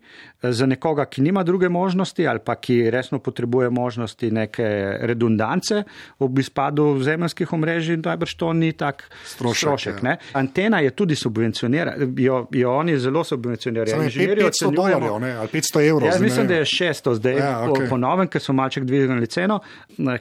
za 0.52 0.66
nekoga, 0.66 1.04
ki 1.04 1.22
nima 1.22 1.42
druge 1.42 1.68
možnosti 1.68 2.28
ali 2.28 2.38
pa 2.44 2.54
ki 2.54 2.90
resno 2.90 3.18
potrebuje 3.18 3.70
možnosti 3.70 4.30
neke 4.30 4.64
redundance 5.00 5.82
ob 6.18 6.38
izpadu 6.38 6.98
zemljskih 7.02 7.52
omrežij, 7.52 7.96
najbrž 7.96 8.34
to 8.34 8.52
ni 8.52 8.72
tak 8.72 9.10
strošek. 9.24 9.58
strošek 9.58 10.02
ja. 10.02 10.16
Antena 10.32 10.80
je 10.80 10.90
tudi 10.90 11.16
subvencionirana, 11.16 12.06
jo, 12.16 12.46
jo 12.50 12.72
oni 12.72 12.98
zelo 12.98 13.24
subvencionirajo. 13.24 14.02
500 14.02 14.74
dolarjev 14.74 15.12
ali 15.12 15.48
500 15.48 15.88
evrov. 15.88 16.08
Jaz 16.08 16.20
mislim, 16.20 16.46
da 16.46 16.54
je 16.54 16.64
600 16.64 17.14
zdaj 17.14 17.36
ja, 17.36 17.66
okay. 17.68 17.88
po 17.88 17.96
novem, 17.96 18.28
ker 18.28 18.42
so 18.42 18.52
malček 18.52 18.84
dvignili 18.84 19.26
ceno, 19.26 19.60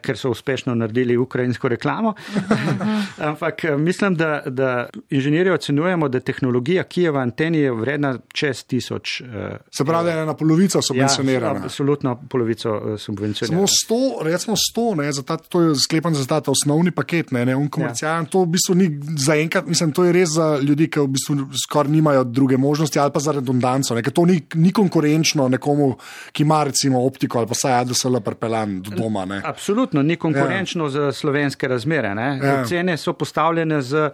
ker 0.01 0.17
so 0.17 0.31
uspešno 0.31 0.75
naredili 0.75 1.17
ukrajinsko 1.17 1.67
reklamo. 1.67 2.13
Ampak 3.29 3.63
mislim, 3.77 4.15
da, 4.15 4.43
da 4.45 4.89
inženirji 5.09 5.51
ocenjujemo, 5.51 6.09
da 6.09 6.19
tehnologija, 6.19 6.83
ki 6.83 7.07
je 7.07 7.11
v 7.11 7.17
anteni, 7.17 7.57
je 7.57 7.71
vredna 7.71 8.15
čez 8.33 8.63
tisoč. 8.63 9.21
Uh, 9.21 9.27
Se 9.71 9.85
pravi, 9.85 10.12
ena 10.21 10.33
polovica 10.33 10.81
subvencionirana. 10.81 11.59
Ja, 11.59 11.65
absolutno 11.65 12.15
polovico 12.29 12.75
eh, 12.93 12.97
subvencionirana. 12.97 13.67
Samo 13.67 13.99
100, 14.21 14.23
recimo 14.23 14.55
100, 14.55 14.95
ne, 15.01 15.11
ta, 15.25 15.37
to 15.37 15.61
je 15.61 15.75
sklepan 15.75 16.15
za 16.15 16.25
ta, 16.25 16.41
ta 16.41 16.51
osnovni 16.51 16.91
paket, 16.91 17.31
ne, 17.31 17.45
ne, 17.45 17.55
komercialen. 17.69 18.25
Ja. 18.25 18.29
To 18.29 18.43
v 18.43 18.53
bistvu 18.55 18.75
ni 18.75 18.89
za 19.17 19.35
enkrat, 19.35 19.67
mislim, 19.67 19.91
to 19.91 20.05
je 20.05 20.13
res 20.13 20.35
za 20.35 20.57
ljudi, 20.61 20.87
ki 20.91 20.99
v 20.99 21.07
bistvu 21.15 21.37
skoraj 21.65 21.91
nimajo 21.91 22.23
druge 22.23 22.57
možnosti 22.57 22.99
ali 22.99 23.11
pa 23.11 23.19
za 23.19 23.31
redundanco. 23.31 23.95
Ne, 23.95 24.03
to 24.03 24.25
ni, 24.25 24.41
ni 24.55 24.71
konkurenčno 24.71 25.47
nekomu, 25.49 25.95
ki 26.31 26.43
ima 26.43 26.63
recimo 26.63 27.05
optiko 27.05 27.37
ali 27.39 27.47
pa 27.47 27.57
saj 27.57 27.79
ADSL 27.81 28.19
prepeljan 28.25 28.81
do 28.81 28.95
doma. 28.95 29.25
Ne. 29.25 29.41
Absolutno, 29.45 30.03
ni 30.03 30.15
konkurenčno 30.15 30.83
ja. 30.83 30.89
za 30.89 31.11
slovenske 31.11 31.67
razmere. 31.67 32.13
Ja. 32.43 32.65
Cene 32.65 32.97
so 32.97 33.13
postavljene 33.13 33.81
za 33.81 34.09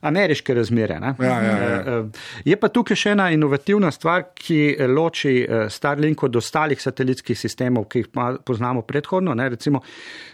ameriške 0.00 0.54
razmere. 0.54 0.94
Ja, 0.94 1.14
ja, 1.20 1.42
ja. 1.42 1.50
Eh, 1.50 1.82
eh, 1.86 2.04
je 2.44 2.56
pa 2.56 2.68
tukaj 2.68 2.96
še 2.96 3.14
ena 3.14 3.30
inovativna 3.30 3.90
stvar, 3.90 4.28
ki 4.34 4.76
loči 4.88 5.43
Eh, 5.48 5.70
Starlink 5.70 6.22
od 6.22 6.36
ostalih 6.36 6.82
satelitskih 6.82 7.38
sistemov, 7.38 7.84
ki 7.88 7.98
jih 7.98 8.08
poznamo 8.44 8.82
predhodno. 8.82 9.34
Ne, 9.34 9.48
recimo 9.48 9.80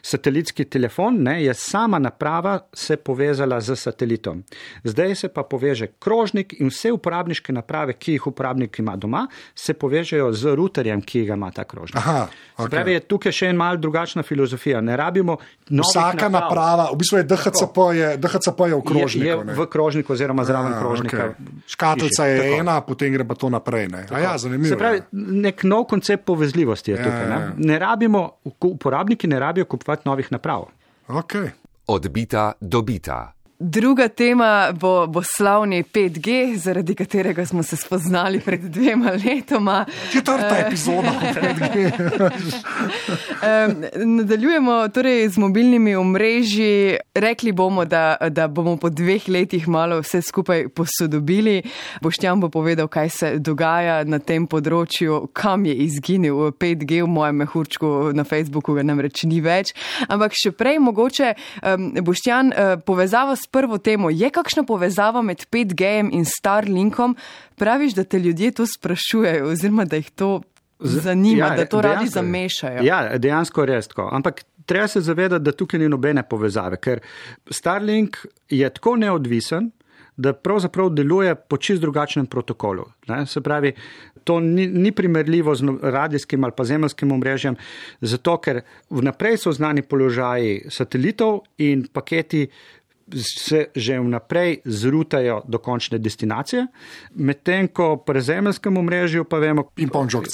satelitski 0.02 0.64
telefon 0.64 1.22
ne, 1.22 1.44
je 1.44 1.54
sama 1.54 1.98
naprava 1.98 2.58
se 2.74 2.96
povezala 2.96 3.60
z 3.60 3.76
satelitom. 3.76 4.44
Zdaj 4.84 5.14
se 5.14 5.28
pa 5.28 5.42
poveže 5.42 5.86
krožnik 5.98 6.54
in 6.60 6.70
vse 6.70 6.92
uporabniške 6.92 7.52
naprave, 7.52 7.92
ki 7.92 8.12
jih 8.12 8.26
uporabnik 8.26 8.78
ima 8.78 8.96
doma, 8.96 9.26
se 9.54 9.74
povežejo 9.74 10.32
z 10.32 10.54
routerjem, 10.56 11.02
ki 11.02 11.24
ga 11.24 11.34
ima 11.34 11.50
ta 11.50 11.64
krožnik. 11.64 11.96
Aha, 11.96 12.28
okay. 12.56 12.70
Pravi, 12.70 12.92
je 12.92 13.00
tukaj 13.00 13.32
še 13.32 13.50
en 13.50 13.56
mal 13.56 13.78
drugačna 13.80 14.22
filozofija. 14.22 14.80
Ne 14.80 14.96
rabimo 14.96 15.38
Vsaka 15.70 16.28
naprav. 16.28 16.32
naprava, 16.32 16.88
v 16.92 16.96
bistvu 16.98 17.18
je 17.18 17.24
DHCP, 17.24 17.76
je, 17.94 18.08
DHCP 18.16 18.60
je 18.68 18.74
v 18.74 18.82
krožniku. 18.82 19.26
Je, 19.26 19.36
je 19.54 19.58
v 19.60 19.66
krožniku 19.70 20.12
oziroma 20.12 20.44
zraven 20.44 20.74
krožnika. 20.78 21.30
Okay. 21.30 21.62
Škatlica 21.66 22.26
je 22.26 22.38
tako. 22.40 22.60
ena, 22.60 22.80
potem 22.80 23.12
gre 23.12 23.24
pa 23.24 23.34
to 23.34 23.50
naprej. 23.50 23.88
Ja, 24.10 24.38
zanimivo. 24.38 24.68
Se 24.68 24.78
pravi, 24.78 24.99
nek 25.12 25.64
nov 25.64 25.84
koncept 25.84 26.24
povezljivosti 26.24 26.90
je 26.90 26.96
ja, 26.96 27.04
tukaj. 27.04 27.26
Ne? 27.28 27.34
Ja, 27.34 27.40
ja. 27.40 27.52
ne 27.56 27.78
rabimo, 27.78 28.30
uporabniki 28.60 29.28
ne 29.28 29.38
rabijo 29.38 29.64
kupovati 29.64 30.08
novih 30.08 30.32
naprav. 30.32 30.64
Okay. 31.08 31.50
Odbita, 31.86 32.52
dobita. 32.60 33.32
Druga 33.62 34.08
tema 34.08 34.72
bo, 34.72 35.06
bo 35.06 35.22
slavni 35.22 35.82
5G, 35.82 36.56
zaradi 36.56 36.94
katerega 36.94 37.46
smo 37.46 37.62
se 37.62 37.76
spoznali 37.76 38.40
pred 38.40 38.60
dvema 38.60 39.10
letoma. 39.10 39.84
Četrta 40.12 40.48
uh, 40.52 40.66
epizoda 40.66 41.12
5G. 41.34 41.90
um, 43.96 44.16
nadaljujemo 44.16 44.88
torej 44.88 45.28
z 45.28 45.38
mobilnimi 45.38 45.96
omrežji. 45.96 46.96
Rekli 47.14 47.52
bomo, 47.52 47.84
da, 47.84 48.16
da 48.30 48.48
bomo 48.48 48.76
po 48.76 48.90
dveh 48.90 49.28
letih 49.28 49.68
malo 49.68 50.00
vse 50.00 50.22
skupaj 50.22 50.68
posodobili. 50.68 51.62
Boštjan 52.00 52.40
bo 52.40 52.48
povedal, 52.48 52.88
kaj 52.88 53.08
se 53.08 53.38
dogaja 53.38 54.04
na 54.04 54.18
tem 54.18 54.46
področju, 54.46 55.26
kam 55.32 55.66
je 55.68 55.74
izginil 55.74 56.34
5G 56.56 57.02
v 57.04 57.08
mojem 57.12 57.44
mehurčku 57.44 57.92
na 58.16 58.24
Facebooku, 58.24 58.72
ga 58.72 58.82
namreč 58.88 59.26
ni 59.28 59.44
več. 59.44 59.74
Ampak 60.08 60.32
še 60.32 60.56
prej 60.56 60.80
mogoče, 60.80 61.34
Boštjan, 62.00 62.56
uh, 62.56 62.74
povezava 62.86 63.36
s 63.36 63.49
prvo 63.50 63.78
temo. 63.78 64.10
Je 64.10 64.30
kakšna 64.30 64.64
povezava 64.64 65.22
med 65.22 65.44
5G 65.50 66.10
in 66.12 66.24
Starlinkom? 66.24 67.16
Praviš, 67.56 67.94
da 67.94 68.04
te 68.04 68.18
ljudje 68.18 68.50
to 68.50 68.66
sprašujejo, 68.66 69.50
oziroma 69.50 69.84
da 69.84 69.96
jih 69.96 70.10
to 70.10 70.40
zanima, 70.80 71.46
ja, 71.46 71.56
da 71.56 71.66
to 71.66 71.80
radi 71.80 72.08
zamešajo. 72.08 72.84
Ja, 72.84 73.18
dejansko 73.18 73.64
res 73.66 73.88
tako. 73.88 74.08
Ampak 74.12 74.44
treba 74.66 74.88
se 74.88 75.00
zavedati, 75.00 75.44
da 75.44 75.52
tukaj 75.52 75.80
ni 75.80 75.88
nobene 75.88 76.22
povezave, 76.28 76.78
ker 76.80 77.00
Starlink 77.50 78.24
je 78.48 78.70
tako 78.70 78.96
neodvisen. 78.96 79.70
Da 80.20 80.34
pravzaprav 80.36 80.90
deluje 80.92 81.32
po 81.48 81.56
čist 81.56 81.80
drugačnem 81.80 82.26
protokolu. 82.26 82.82
Ne? 83.08 83.22
Se 83.26 83.40
pravi, 83.40 83.70
to 84.24 84.40
ni, 84.40 84.66
ni 84.66 84.92
primerljivo 84.92 85.54
z 85.54 85.64
no, 85.64 85.78
radijskim 85.82 86.44
ali 86.44 86.52
pa 86.56 86.64
zemljskim 86.64 87.12
omrežjem, 87.12 87.56
zato 88.00 88.36
ker 88.36 88.60
vnaprej 88.90 89.38
so 89.40 89.52
znani 89.52 89.82
položaji 89.82 90.66
satelitov 90.68 91.40
in 91.58 91.86
paketi 91.92 92.42
se 93.14 93.66
že 93.74 93.98
vnaprej 94.00 94.60
zrutajo 94.64 95.42
do 95.48 95.58
končne 95.58 95.98
destinacije, 95.98 96.66
medtem 97.14 97.68
ko 97.68 97.96
pri 97.96 98.20
zemeljskem 98.20 98.76
omrežju 98.76 99.24
pa 99.24 99.38
vemo, 99.38 99.64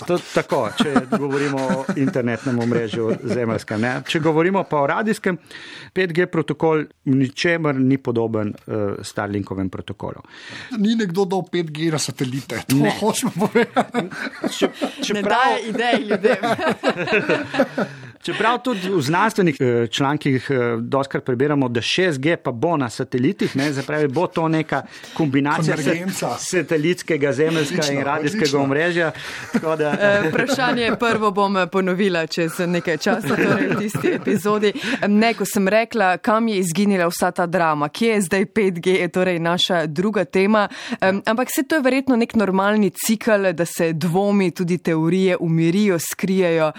da 0.09 0.19
tako, 0.35 0.69
če 0.79 0.95
govorimo 1.19 1.59
o 1.59 1.85
internetnem 1.97 2.59
omrežju 2.59 3.11
zemeljskem. 3.23 3.81
Ne? 3.81 3.93
Če 4.07 4.21
govorimo 4.21 4.65
pa 4.65 4.81
o 4.83 4.87
radijskem, 4.87 5.39
5G 5.95 6.27
protokol 6.27 6.85
ničemer 7.05 7.77
ni 7.77 7.99
podoben 7.99 8.55
uh, 8.55 8.99
Starlinkovem 9.03 9.71
protokolu. 9.71 10.23
Ni 10.79 10.97
nekdo 10.97 11.25
dal 11.25 11.45
5G 11.53 11.93
na 11.93 11.99
satelite, 11.99 12.63
to 12.69 12.77
ne 12.81 12.93
hočemo 13.01 13.33
povedati. 13.37 14.07
Če, 14.59 14.71
če 15.03 15.15
ne 15.15 15.23
prav... 15.23 15.41
daje 15.41 15.69
idej 15.71 15.97
ljudem. 16.11 16.37
Čeprav 18.27 18.59
tudi 18.59 18.89
v 18.91 19.01
znanstvenih 19.03 19.57
eh, 19.61 19.87
člankih 19.87 20.51
eh, 20.51 20.77
doskrat 20.81 21.25
preberamo, 21.25 21.69
da 21.69 21.81
6G 21.81 22.37
pa 22.37 22.51
bo 22.53 22.77
na 22.77 22.91
satelitih, 22.91 23.57
ne, 23.57 23.73
zapravi, 23.73 24.09
bo 24.09 24.27
to 24.27 24.49
neka 24.49 24.83
kombinacija 25.15 25.77
satelitskega, 26.39 27.33
zemeljskega 27.33 27.93
in 27.93 28.03
radijskega 28.03 28.59
omrežja. 28.59 29.13
Da... 29.79 29.93
Eh, 30.01 30.29
vprašanje 30.31 30.97
prvo 31.01 31.31
bom 31.31 31.57
ponovila 31.73 32.27
čez 32.27 32.59
nekaj 32.67 32.99
časa, 32.99 33.29
torej 33.29 33.69
v 33.69 33.79
tisti 33.79 34.13
epizodi. 34.17 34.73
Ne, 35.07 35.35
ko 35.35 35.47
sem 35.47 35.69
rekla, 35.69 36.17
kam 36.19 36.49
je 36.49 36.59
izginila 36.59 37.07
vsa 37.07 37.31
ta 37.31 37.47
drama, 37.47 37.89
kje 37.89 38.11
je 38.11 38.21
zdaj 38.27 38.45
5G, 38.45 38.89
je 38.89 39.09
torej 39.09 39.39
naša 39.39 39.87
druga 39.87 40.25
tema. 40.25 40.67
Ampak 41.01 41.55
vse 41.55 41.63
to 41.63 41.79
je 41.79 41.87
verjetno 41.87 42.17
nek 42.17 42.35
normalni 42.35 42.91
cikl, 42.91 43.53
da 43.53 43.65
se 43.65 43.93
dvomi, 43.93 44.51
tudi 44.51 44.79
teorije 44.79 45.37
umirijo, 45.41 45.99
skrijejo. 45.99 46.73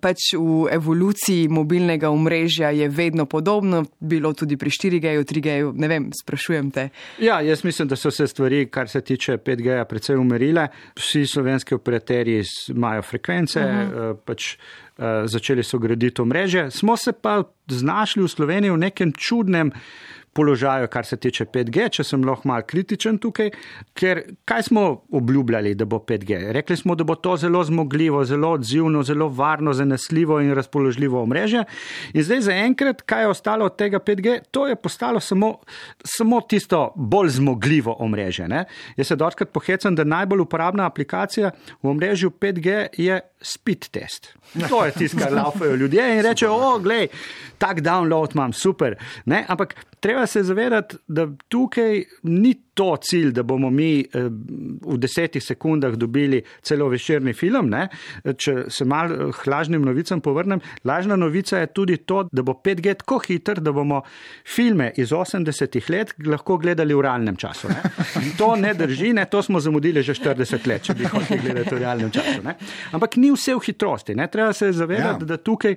Pač 0.00 0.32
v 0.38 0.61
evoluciji 0.70 1.48
mobilnega 1.48 2.10
omrežja 2.10 2.70
je 2.70 2.88
vedno 2.88 3.26
podobno, 3.26 3.84
bilo 4.00 4.32
tudi 4.32 4.56
pri 4.56 4.70
4G-ju, 4.70 5.24
3G-ju, 5.24 5.72
ne 5.76 5.88
vem, 5.88 6.10
sprašujem 6.22 6.70
te. 6.70 6.88
Ja, 7.18 7.40
jaz 7.40 7.64
mislim, 7.64 7.88
da 7.88 7.96
so 7.96 8.10
se 8.10 8.26
stvari, 8.26 8.66
kar 8.70 8.88
se 8.88 9.00
tiče 9.00 9.38
5G-ja, 9.38 9.84
precej 9.84 10.16
umerile. 10.16 10.68
Vsi 10.96 11.26
slovenski 11.26 11.74
operaterji 11.74 12.42
imajo 12.68 13.02
frekvence, 13.02 13.60
uh 13.60 13.66
-huh. 13.66 14.16
pač 14.24 14.56
Eh, 14.98 15.26
začeli 15.26 15.62
so 15.62 15.78
graditi 15.78 16.20
omrežje. 16.22 16.70
Smo 16.70 16.96
se 16.96 17.12
pa 17.12 17.42
znašli 17.66 18.22
v 18.22 18.28
Sloveniji 18.28 18.70
v 18.70 18.76
nekem 18.76 19.12
čudnem 19.16 19.72
položaju, 20.32 20.88
kar 20.88 21.06
se 21.06 21.16
tiče 21.16 21.44
5G, 21.44 21.88
če 21.96 22.04
sem 22.04 22.24
lahko 22.24 22.48
mal 22.48 22.64
kritičen 22.68 23.18
tukaj, 23.20 23.50
ker 23.98 24.22
kaj 24.48 24.68
smo 24.70 24.84
obljubljali, 25.12 25.74
da 25.78 25.84
bo 25.84 26.00
5G? 26.08 26.40
Rekli 26.56 26.76
smo, 26.76 26.96
da 26.96 27.04
bo 27.04 27.14
to 27.14 27.36
zelo 27.36 27.62
zmogljivo, 27.64 28.24
zelo 28.24 28.52
odzivno, 28.56 29.02
zelo 29.02 29.28
varno, 29.28 29.72
zanesljivo 29.72 30.40
in 30.40 30.54
razpoložljivo 30.56 31.22
omrežje. 31.22 31.64
In 32.14 32.24
zdaj 32.24 32.40
zaenkrat, 32.48 33.02
kaj 33.02 33.22
je 33.22 33.28
ostalo 33.28 33.66
od 33.66 33.76
tega 33.76 34.00
5G, 34.00 34.38
to 34.50 34.66
je 34.68 34.76
postalo 34.76 35.20
samo, 35.20 35.54
samo 36.04 36.40
tisto 36.40 36.92
bolj 36.96 37.28
zmogljivo 37.38 37.96
omrežje. 37.98 38.48
Ne? 38.48 38.64
Jaz 38.96 39.12
se 39.12 39.16
dotkrat 39.16 39.52
pohecam, 39.52 39.94
da 39.94 40.04
najbolj 40.04 40.46
uporabna 40.46 40.86
aplikacija 40.86 41.50
v 41.82 41.88
omrežju 41.88 42.30
5G 42.30 42.86
je 42.96 43.20
speed 43.42 43.88
test. 43.90 44.34
To 44.68 44.84
je 44.84 44.92
tisto, 44.92 45.18
kar 45.18 45.32
laufajo 45.32 45.76
ljudje 45.76 46.04
in 46.16 46.20
rečejo, 46.24 46.52
o, 46.54 46.78
glej, 46.78 47.08
tak 47.58 47.80
download 47.80 48.34
imam, 48.34 48.52
super. 48.52 48.96
Ne? 49.24 49.44
Ampak 49.48 49.74
treba 50.00 50.21
se 50.26 50.42
zavedati, 50.42 50.96
da 51.08 51.26
tukaj 51.48 52.04
ni 52.22 52.54
to 52.74 52.96
cilj, 52.96 53.32
da 53.32 53.42
bomo 53.42 53.70
mi 53.70 54.00
eh, 54.00 54.28
v 54.82 54.96
desetih 54.98 55.42
sekundah 55.44 55.96
dobili 55.96 56.42
celo 56.62 56.88
večerni 56.88 57.32
film. 57.36 57.68
Ne? 57.70 57.88
Če 58.24 58.54
se 58.72 58.84
mal 58.88 59.12
eh, 59.12 59.40
lažnim 59.46 59.82
novicam 59.84 60.20
povrnem, 60.24 60.60
lažna 60.84 61.16
novica 61.16 61.58
je 61.58 61.68
tudi 61.74 61.96
to, 61.96 62.22
da 62.32 62.42
bo 62.42 62.54
5G 62.64 62.94
tako 63.02 63.18
hiter, 63.26 63.60
da 63.60 63.72
bomo 63.72 64.02
filme 64.48 64.92
iz 64.96 65.12
80-ih 65.12 65.90
let 65.90 66.14
lahko 66.26 66.56
gledali 66.62 66.94
v 66.94 67.04
realnem 67.04 67.36
času. 67.36 67.68
Ne? 67.68 67.92
To 68.40 68.54
ne 68.56 68.72
drži, 68.74 69.12
ne? 69.12 69.26
to 69.30 69.42
smo 69.42 69.60
zamudili 69.60 70.02
že 70.02 70.14
40 70.16 70.66
let, 70.68 70.88
če 70.88 70.96
bi 70.96 71.04
hoteli 71.04 71.42
gledati 71.42 71.74
v 71.74 71.82
realnem 71.82 72.10
času. 72.14 72.40
Ne? 72.44 72.56
Ampak 72.96 73.18
ni 73.20 73.30
vse 73.34 73.56
v 73.58 73.64
hitrosti. 73.66 74.16
Ne? 74.16 74.30
Treba 74.32 74.52
se 74.56 74.72
zavedati, 74.72 75.26
ja. 75.26 75.34
da 75.34 75.36
tukaj 75.36 75.76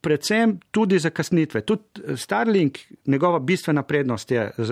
predvsem 0.00 0.56
tudi 0.70 0.98
zakasnitve. 1.02 1.64
Tudi 1.66 2.16
Starlink, 2.16 2.78
njegova 3.10 3.38
bistvena 3.42 3.82
prednost 3.88 4.30
je 4.30 4.50
uh, 4.58 4.66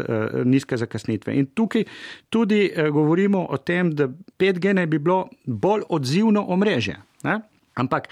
nizke 0.45 0.77
zakasnitve. 0.77 1.35
In 1.35 1.47
tu 1.47 1.65
tukaj 1.65 1.85
tudi 2.29 2.73
eh, 2.77 2.91
govorimo 2.91 3.47
o 3.51 3.57
tem, 3.57 3.95
da 3.95 4.09
5G 4.39 4.75
naj 4.75 4.87
bi 4.87 4.99
bilo 4.99 5.29
bolj 5.45 5.83
odzivno 5.89 6.45
omrežje. 6.49 6.97
Ne? 7.25 7.41
Ampak 7.75 8.09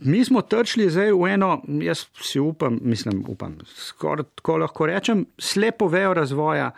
mi 0.00 0.24
smo 0.24 0.42
trčili 0.42 0.90
zdaj 0.90 1.12
v 1.12 1.28
eno, 1.30 1.62
jaz 1.82 2.06
si 2.20 2.40
upam, 2.40 2.78
mislim, 2.82 3.24
upam, 3.28 3.58
skoraj 3.74 4.24
tako 4.34 4.56
lahko 4.56 4.86
rečem, 4.86 5.26
slepo 5.38 5.86
vejo 5.88 6.14
razvoja 6.14 6.70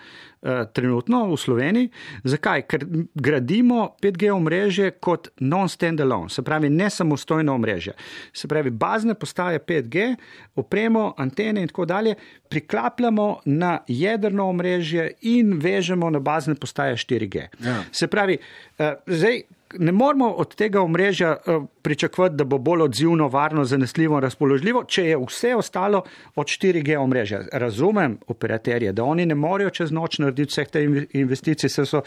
eh, 0.42 0.64
trenutno 0.72 1.24
v 1.32 1.36
Sloveniji. 1.36 1.88
Zakaj? 2.24 2.66
Ker 2.68 2.84
gradimo 3.14 3.96
5G 4.02 4.30
omrežje 4.32 4.90
kot 5.00 5.28
non-standalone, 5.40 6.28
se 6.28 6.44
pravi 6.44 6.70
ne 6.70 6.90
samostojno 6.90 7.54
omrežje. 7.54 7.96
Se 8.32 8.48
pravi, 8.48 8.70
bazne 8.70 9.14
postaje 9.14 9.58
5G, 9.58 10.14
opremo, 10.56 11.14
antene 11.16 11.62
in 11.62 11.68
tako 11.68 11.84
dalje 11.84 12.14
priklapljamo 12.48 13.40
na 13.44 13.78
jedrno 13.88 14.48
omrežje 14.48 15.14
in 15.22 15.56
vežemo 15.62 16.10
na 16.10 16.20
bazne 16.20 16.54
postaje 16.54 16.96
4G. 16.96 17.48
Ja. 17.64 17.82
Se 17.92 18.06
pravi, 18.06 18.38
eh, 18.78 18.94
zdaj 19.06 19.42
ne 19.74 19.92
moramo 19.92 20.30
od 20.30 20.54
tega 20.54 20.80
omrežja 20.80 21.36
eh, 21.46 21.60
pričakovati, 21.82 22.34
da 22.34 22.44
bo 22.44 22.58
bolj 22.58 22.82
odzivno, 22.82 23.28
varno, 23.28 23.64
zanesljivo 23.64 24.16
in 24.16 24.22
razpoložljivo, 24.22 24.84
če 24.84 25.04
je 25.04 25.18
vse 25.26 25.54
ostalo 25.56 26.02
od 26.34 26.46
4G 26.46 26.96
omrežja. 26.96 27.42
Razumem 27.52 28.18
operaterje, 28.26 28.92
da 28.92 29.04
oni 29.04 29.26
ne 29.26 29.34
morejo 29.34 29.70
čez 29.70 29.92
noč 29.92 30.18
narediti 30.18 30.52
vseh 30.52 30.68
teh 30.68 31.06
investicij, 31.12 31.68
se 31.68 31.86
so 31.86 32.02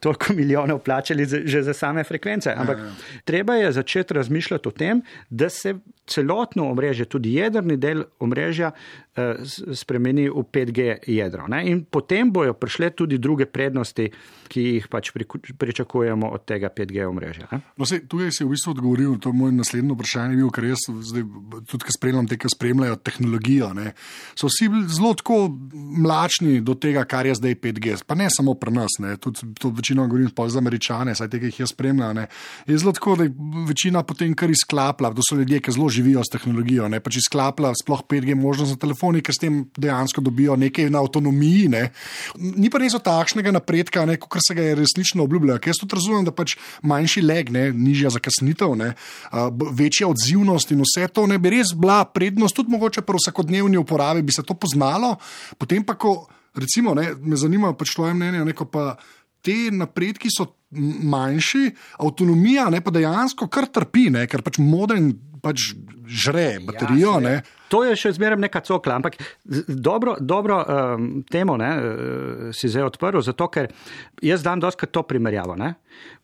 toliko 0.00 0.34
milijonov 0.34 0.78
plačali 0.78 1.26
že 1.26 1.62
za 1.62 1.74
same 1.74 2.04
frekvence. 2.04 2.54
Ampak 2.56 2.78
ja, 2.78 2.84
ja. 2.84 2.92
treba 3.24 3.54
je 3.54 3.72
začeti 3.72 4.14
razmišljati 4.14 4.68
o 4.68 4.70
tem, 4.70 5.02
da 5.30 5.48
se 5.48 5.74
celotno 6.06 6.70
omrežje, 6.70 7.04
tudi 7.04 7.34
jedrni 7.34 7.76
del 7.76 8.04
omrežja, 8.20 8.70
spremeni 9.74 10.28
v 10.28 10.44
5G 10.52 11.08
jedro. 11.08 11.46
Ne? 11.48 11.62
In 11.70 11.84
potem 11.84 12.32
bojo 12.32 12.54
prišle 12.54 12.90
tudi 12.90 13.18
druge 13.18 13.46
prednosti, 13.46 14.10
ki 14.46 14.62
jih 14.76 14.88
pač 14.90 15.10
pričakujemo 15.58 16.28
od 16.30 16.44
tega 16.46 16.70
5G 16.70 17.06
omrežja. 17.08 17.48
No, 17.76 17.86
se, 17.88 18.02
tu 18.08 18.20
je 18.20 18.30
si 18.32 18.44
v 18.44 18.52
bistvu 18.52 18.76
odgovoril, 18.76 19.16
to 19.18 19.32
je 19.32 19.38
moj 19.38 19.54
naslednji 19.56 19.96
vprašanje, 19.96 20.36
bil, 20.38 20.50
ker 20.54 20.68
jaz 20.68 20.84
zdaj, 21.10 21.24
tudi, 21.66 21.82
ki 21.88 21.96
spremljam 21.96 22.28
te, 22.30 22.38
ki 22.40 22.50
spremljajo 22.52 22.98
tehnologijo, 23.06 23.70
ne, 23.76 23.92
so 24.38 24.50
vsi 24.50 24.68
zelo 24.94 25.14
tako 25.18 25.38
mlačni 25.72 26.60
do 26.64 26.76
tega, 26.78 27.06
kar 27.08 27.26
je 27.26 27.36
zdaj 27.40 27.56
5G. 27.62 27.96
Pa 28.06 28.18
ne 28.18 28.28
samo 28.32 28.54
pri 28.58 28.74
nas, 28.76 28.98
ne, 29.02 29.16
tudi 29.20 29.48
to 29.58 29.72
večino 29.74 30.06
govorim 30.06 30.30
za 30.30 30.62
američane, 30.62 31.14
saj 31.18 31.30
tega 31.32 31.50
jih 31.50 31.60
jaz 31.64 31.74
spremljam. 31.74 32.14
Ne, 32.16 32.28
je 32.66 32.78
zelo 32.78 32.92
tako, 32.96 33.16
da 33.16 33.26
je 33.26 33.34
večina 33.68 34.02
potem 34.06 34.34
kar 34.34 34.50
izklapla, 34.50 35.12
to 35.16 35.24
so 35.26 35.38
ljudje, 35.40 35.60
ki 35.60 35.74
zelo 35.74 35.88
živijo 35.88 36.22
s 36.24 36.32
tehnologijo, 36.32 36.88
ne 36.92 37.00
pač 37.00 37.20
izklapla 37.22 37.72
sploh 37.82 38.04
5G 38.08 38.36
možnost 38.38 38.76
za 38.76 38.80
telefoni, 39.06 39.22
ker 39.22 39.34
s 39.34 39.40
tem 39.40 39.64
dejansko 39.76 40.20
dobijo 40.20 40.56
nekaj 40.56 40.90
na 40.90 41.00
avtonomiji. 41.00 41.68
Ne. 41.68 41.90
Ni 42.38 42.70
pa 42.70 42.78
res 42.78 42.92
takšnega 42.92 43.52
napredka, 43.52 44.04
kot 44.18 44.40
se 44.42 44.54
ga 44.54 44.62
je 44.62 44.74
resnično 44.74 45.24
obljubljalo. 45.24 45.60
Jaz 45.66 45.80
tudi 45.80 45.94
razumem, 45.94 46.24
da 46.24 46.32
pač 46.32 46.56
manjši 46.82 47.22
leg, 47.22 47.50
ne, 47.50 47.72
nižja 47.72 48.10
zakasnitev, 48.10 48.76
ne, 48.76 48.94
večja 49.72 50.08
odzivnost 50.08 50.72
in 50.72 50.82
vse 50.82 51.08
to 51.08 51.26
ne 51.26 51.38
bi 51.38 51.50
res 51.50 51.74
bila 51.74 52.04
prednost, 52.04 52.56
tudi 52.56 52.70
mogoče 52.70 53.02
pri 53.02 53.20
vsakodnevni 53.20 53.78
uporabi 53.78 54.22
bi 54.22 54.32
se 54.32 54.42
to 54.42 54.54
poznalo. 54.54 55.16
Potem 55.58 55.84
pa, 55.84 55.94
ko 55.94 56.26
recimo, 56.54 56.94
ne, 56.94 57.14
me 57.20 57.36
zanima 57.36 57.74
pač 57.74 57.94
tvoje 57.94 58.14
mnenje, 58.14 58.44
neko 58.44 58.70
pa. 58.70 58.96
Te 59.46 59.70
napredki 59.70 60.26
so 60.26 60.55
manjši, 60.70 61.70
avtonomija 62.02 62.70
ne, 62.70 62.80
pa 62.82 62.90
dejansko 62.94 63.48
kar 63.52 63.68
trpi, 63.72 64.08
ne, 64.10 64.26
ker 64.30 64.42
pač 64.46 64.58
modern 64.62 65.12
pač 65.42 65.70
žre 66.06 66.58
baterijo. 66.66 67.16
Ja, 67.22 67.40
to 67.70 67.82
je 67.86 67.94
še 67.98 68.12
zmeraj 68.16 68.38
neka 68.40 68.62
cokla, 68.66 68.96
ampak 68.98 69.18
dobro, 69.68 70.16
dobro 70.20 70.58
um, 70.62 71.08
temo 71.30 71.56
ne, 71.60 71.70
uh, 71.70 72.44
si 72.54 72.70
zdaj 72.70 72.90
odprl, 72.90 73.22
zato 73.26 73.48
ker 73.52 73.70
jaz 74.22 74.44
dam 74.46 74.62
doskrat 74.62 74.94
to 74.94 75.02
primerjavo. 75.06 75.56
Ne. 75.58 75.72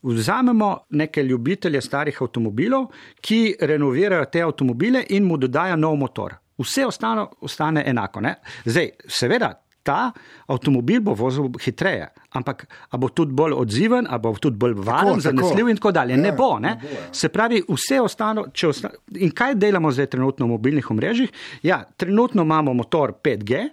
Vzamemo 0.07 0.73
neke 0.99 1.23
ljubitelje 1.27 1.83
starih 1.83 2.23
avtomobilov, 2.23 2.91
ki 3.23 3.57
renovirajo 3.61 4.31
te 4.33 4.43
avtomobile 4.47 5.07
in 5.15 5.27
mu 5.27 5.39
dodajo 5.41 5.79
nov 5.79 5.99
motor. 6.03 6.39
Vse 6.63 6.87
ostalo 6.87 7.29
ostane 7.43 7.83
enako. 7.91 8.23
Ne. 8.23 8.37
Zdaj, 8.67 8.91
seveda, 9.11 9.55
ta 9.83 10.13
avtomobil 10.47 11.01
bo 11.01 11.15
vozil 11.19 11.51
hitreje, 11.63 12.09
ampak 12.39 12.65
bo 12.99 13.09
tudi 13.09 13.35
bolj 13.37 13.57
odziven, 13.59 14.09
bo 14.23 14.35
tudi 14.41 14.57
bolj 14.57 14.75
varen, 14.87 15.21
zanesljiv 15.21 15.69
in 15.69 15.81
tako 15.81 15.93
dalje. 15.93 16.17
Ja, 16.17 16.23
ne 16.23 16.33
bo. 16.33 16.59
Ne? 16.59 16.77
Ne 16.77 16.81
bo 16.83 16.95
ja. 16.95 17.07
Se 17.13 17.29
pravi, 17.29 17.63
vse 17.69 18.01
ostalo. 18.01 18.47
Osta 18.69 18.93
in 19.19 19.33
kaj 19.35 19.57
delamo 19.59 19.91
zdaj 19.93 20.07
trenutno 20.15 20.47
v 20.47 20.55
mobilnih 20.55 20.91
omrežjih? 20.91 21.33
Ja, 21.67 21.83
trenutno 21.97 22.43
imamo 22.43 22.75
motor 22.75 23.13
5G. 23.25 23.69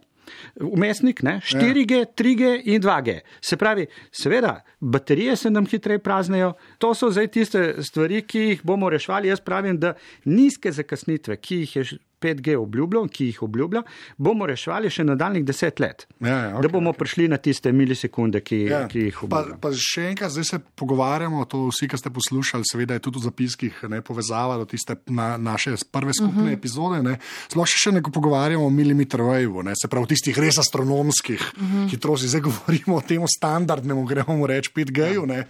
Umestnik, 0.61 1.23
ne? 1.25 1.39
4G, 1.41 1.99
ja. 1.99 2.05
3G 2.17 2.61
in 2.69 2.81
2G. 2.81 3.19
Se 3.41 3.57
pravi, 3.57 3.87
seveda, 4.11 4.59
baterije 4.79 5.35
se 5.35 5.49
nam 5.49 5.65
hitreje 5.65 5.99
praznejo. 5.99 6.53
To 6.77 6.93
so 6.93 7.09
zdaj 7.11 7.27
tiste 7.33 7.63
stvari, 7.83 8.21
ki 8.21 8.39
jih 8.39 8.61
bomo 8.63 8.89
reševali. 8.89 9.31
Jaz 9.31 9.41
pravim, 9.41 9.79
da 9.79 9.95
nizke 10.25 10.71
zakasnitve, 10.71 11.37
ki 11.37 11.63
jih 11.63 11.75
je 11.75 11.83
5G 12.21 12.55
obljubljal, 12.59 13.07
ki 13.07 13.29
jih 13.31 13.43
obljublja, 13.43 13.83
bomo 14.17 14.47
reševali 14.49 14.91
še 14.93 15.05
nadaljnih 15.07 15.45
deset 15.47 15.79
let. 15.79 16.07
Ja, 16.19 16.27
ja, 16.29 16.49
okay, 16.53 16.65
da 16.65 16.71
bomo 16.73 16.93
okay. 16.93 17.03
prišli 17.03 17.27
na 17.31 17.37
tiste 17.37 17.71
milisekunde, 17.71 18.41
ki, 18.45 18.59
ja. 18.69 18.81
ki 18.91 19.07
jih 19.07 19.23
obljublja. 19.27 19.57
Pa, 19.61 19.69
pa 19.69 19.73
še 19.75 20.09
enkrat, 20.11 20.33
zdaj 20.35 20.47
se 20.49 20.59
pogovarjamo, 20.79 21.45
to 21.49 21.65
vsi, 21.69 21.89
ki 21.91 21.99
ste 21.99 22.13
poslušali, 22.13 22.67
seveda 22.67 22.97
je 22.97 23.05
tudi 23.07 23.21
v 23.21 23.27
zapiskih 23.29 23.83
ne, 23.91 24.01
povezava 24.05 24.59
do 24.59 24.67
tiste 24.69 24.97
na, 25.07 25.31
naše 25.37 25.75
prve 25.91 26.13
skupne 26.13 26.33
uh 26.33 26.43
mhm. 26.43 26.53
-huh. 26.53 26.57
epizode. 26.57 27.17
Sploh 27.49 27.67
še, 27.67 27.83
še 27.83 27.95
nekaj 27.97 28.13
pogovarjamo 28.13 28.65
o 28.65 28.69
milimeter 28.69 29.21
vaju, 29.21 29.63
se 29.81 29.87
pravi 29.87 30.03
o 30.03 30.11
tistih 30.11 30.37
res 30.39 30.57
astronomskih 30.57 31.39
uh 31.39 31.63
mhm. 31.63 31.77
-huh. 31.77 31.89
hitrosti. 31.89 32.27
Zdaj 32.27 32.41
govorimo 32.41 32.95
o 32.97 33.01
tem 33.01 33.23
standardnem, 33.27 34.05
gremo 34.05 34.47
reči 34.47 34.71
5G-ju. 34.75 35.25
Ja. 35.29 35.43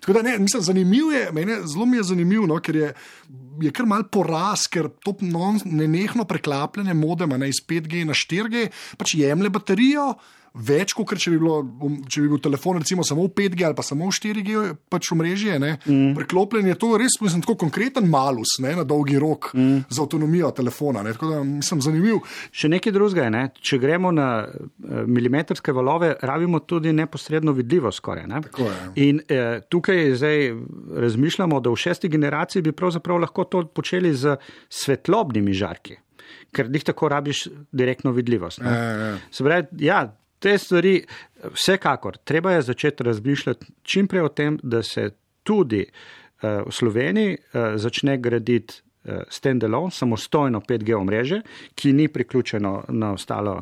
Tako 0.00 0.12
da 0.12 0.22
ne, 0.22 0.38
mislim, 0.38 0.62
zanimivo 0.62 1.12
je, 1.12 1.32
meni 1.32 1.52
zelo 1.64 1.86
mi 1.86 1.96
je 1.96 2.02
zanimivo, 2.02 2.46
no, 2.46 2.60
ker 2.60 2.76
je, 2.76 2.94
je 3.60 3.70
kar 3.70 3.86
mal 3.86 4.04
poraz, 4.12 4.66
ker 4.70 4.88
to 5.04 5.14
ne 5.20 5.86
nehno 6.16 6.24
preklapljanje 6.24 6.94
modema 6.94 7.36
ne, 7.36 7.48
iz 7.48 7.60
5G 7.68 8.04
na 8.04 8.14
4G 8.14 8.68
pač 8.96 9.14
jemlje 9.14 9.50
baterijo 9.50 10.14
več, 10.56 10.94
kot 10.96 11.12
če, 11.20 11.32
bi 11.34 11.38
um, 11.40 11.98
če 12.08 12.22
bi 12.22 12.30
bil 12.30 12.40
telefon 12.42 12.80
recimo, 12.80 13.04
samo 13.06 13.26
v 13.26 13.32
5G 13.36 13.66
ali 13.68 13.76
pa 13.76 13.84
samo 13.84 14.08
v 14.08 14.14
4G, 14.16 14.62
pač 14.92 15.10
v 15.12 15.18
mreži. 15.20 15.52
Mm. 15.60 16.14
Preklopljen 16.16 16.70
je 16.70 16.76
to 16.80 16.92
res, 17.00 17.18
mislim, 17.20 17.42
tako 17.44 17.58
konkreten 17.66 18.08
malus 18.10 18.56
ne, 18.64 18.72
na 18.78 18.86
dolgi 18.88 19.18
rok 19.20 19.50
mm. 19.54 19.86
za 19.92 20.04
avtonomijo 20.04 20.50
telefona. 20.56 21.04
Ne, 21.06 21.12
tako 21.16 21.32
da 21.32 21.42
sem 21.66 21.82
zanimiv. 21.84 22.22
Še 22.56 22.70
nekaj 22.72 22.94
drugega 22.96 23.26
je, 23.26 23.34
ne? 23.34 23.42
če 23.60 23.80
gremo 23.82 24.12
na 24.16 24.28
uh, 24.46 25.02
milimetrske 25.04 25.74
valove, 25.76 26.14
rabimo 26.26 26.62
tudi 26.64 26.94
neposredno 26.96 27.54
vidljivost 27.56 28.00
skoraj. 28.00 28.26
Ne? 28.30 28.42
In 29.02 29.20
uh, 29.20 29.60
tukaj 29.72 30.16
zdaj 30.16 30.48
razmišljamo, 31.06 31.60
da 31.60 31.72
v 31.72 31.84
šesti 31.84 32.10
generaciji 32.12 32.64
bi 32.64 32.74
pravzaprav 32.76 33.20
lahko 33.26 33.44
to 33.50 33.66
počeli 33.76 34.14
z 34.16 34.38
svetlobnimi 34.72 35.54
žarki. 35.56 36.00
Ker 36.56 36.70
jih 36.72 36.86
tako 36.88 37.10
rabiš 37.12 37.46
direktno 37.72 38.14
vidljivost. 38.16 38.62
E, 38.62 38.72
e. 38.72 39.10
Se 39.30 39.44
pravi, 39.44 39.84
ja, 39.84 40.06
te 40.38 40.56
stvari, 40.58 41.00
vsekakor, 41.54 42.16
treba 42.24 42.52
je 42.56 42.62
začeti 42.70 43.04
razmišljati 43.04 43.66
čim 43.82 44.08
prej 44.08 44.26
o 44.26 44.28
tem, 44.28 44.58
da 44.62 44.82
se 44.82 45.10
tudi 45.42 45.84
uh, 45.86 46.66
v 46.66 46.72
Sloveniji 46.72 47.36
uh, 47.36 47.76
začne 47.76 48.18
graditi 48.18 48.74
uh, 49.04 49.22
standalone, 49.28 49.90
samostojno 49.90 50.60
5G 50.60 50.96
omrežje, 50.96 51.42
ki 51.74 51.92
ni 51.92 52.08
priključeno 52.08 52.84
na 52.88 53.12
ostalo, 53.12 53.56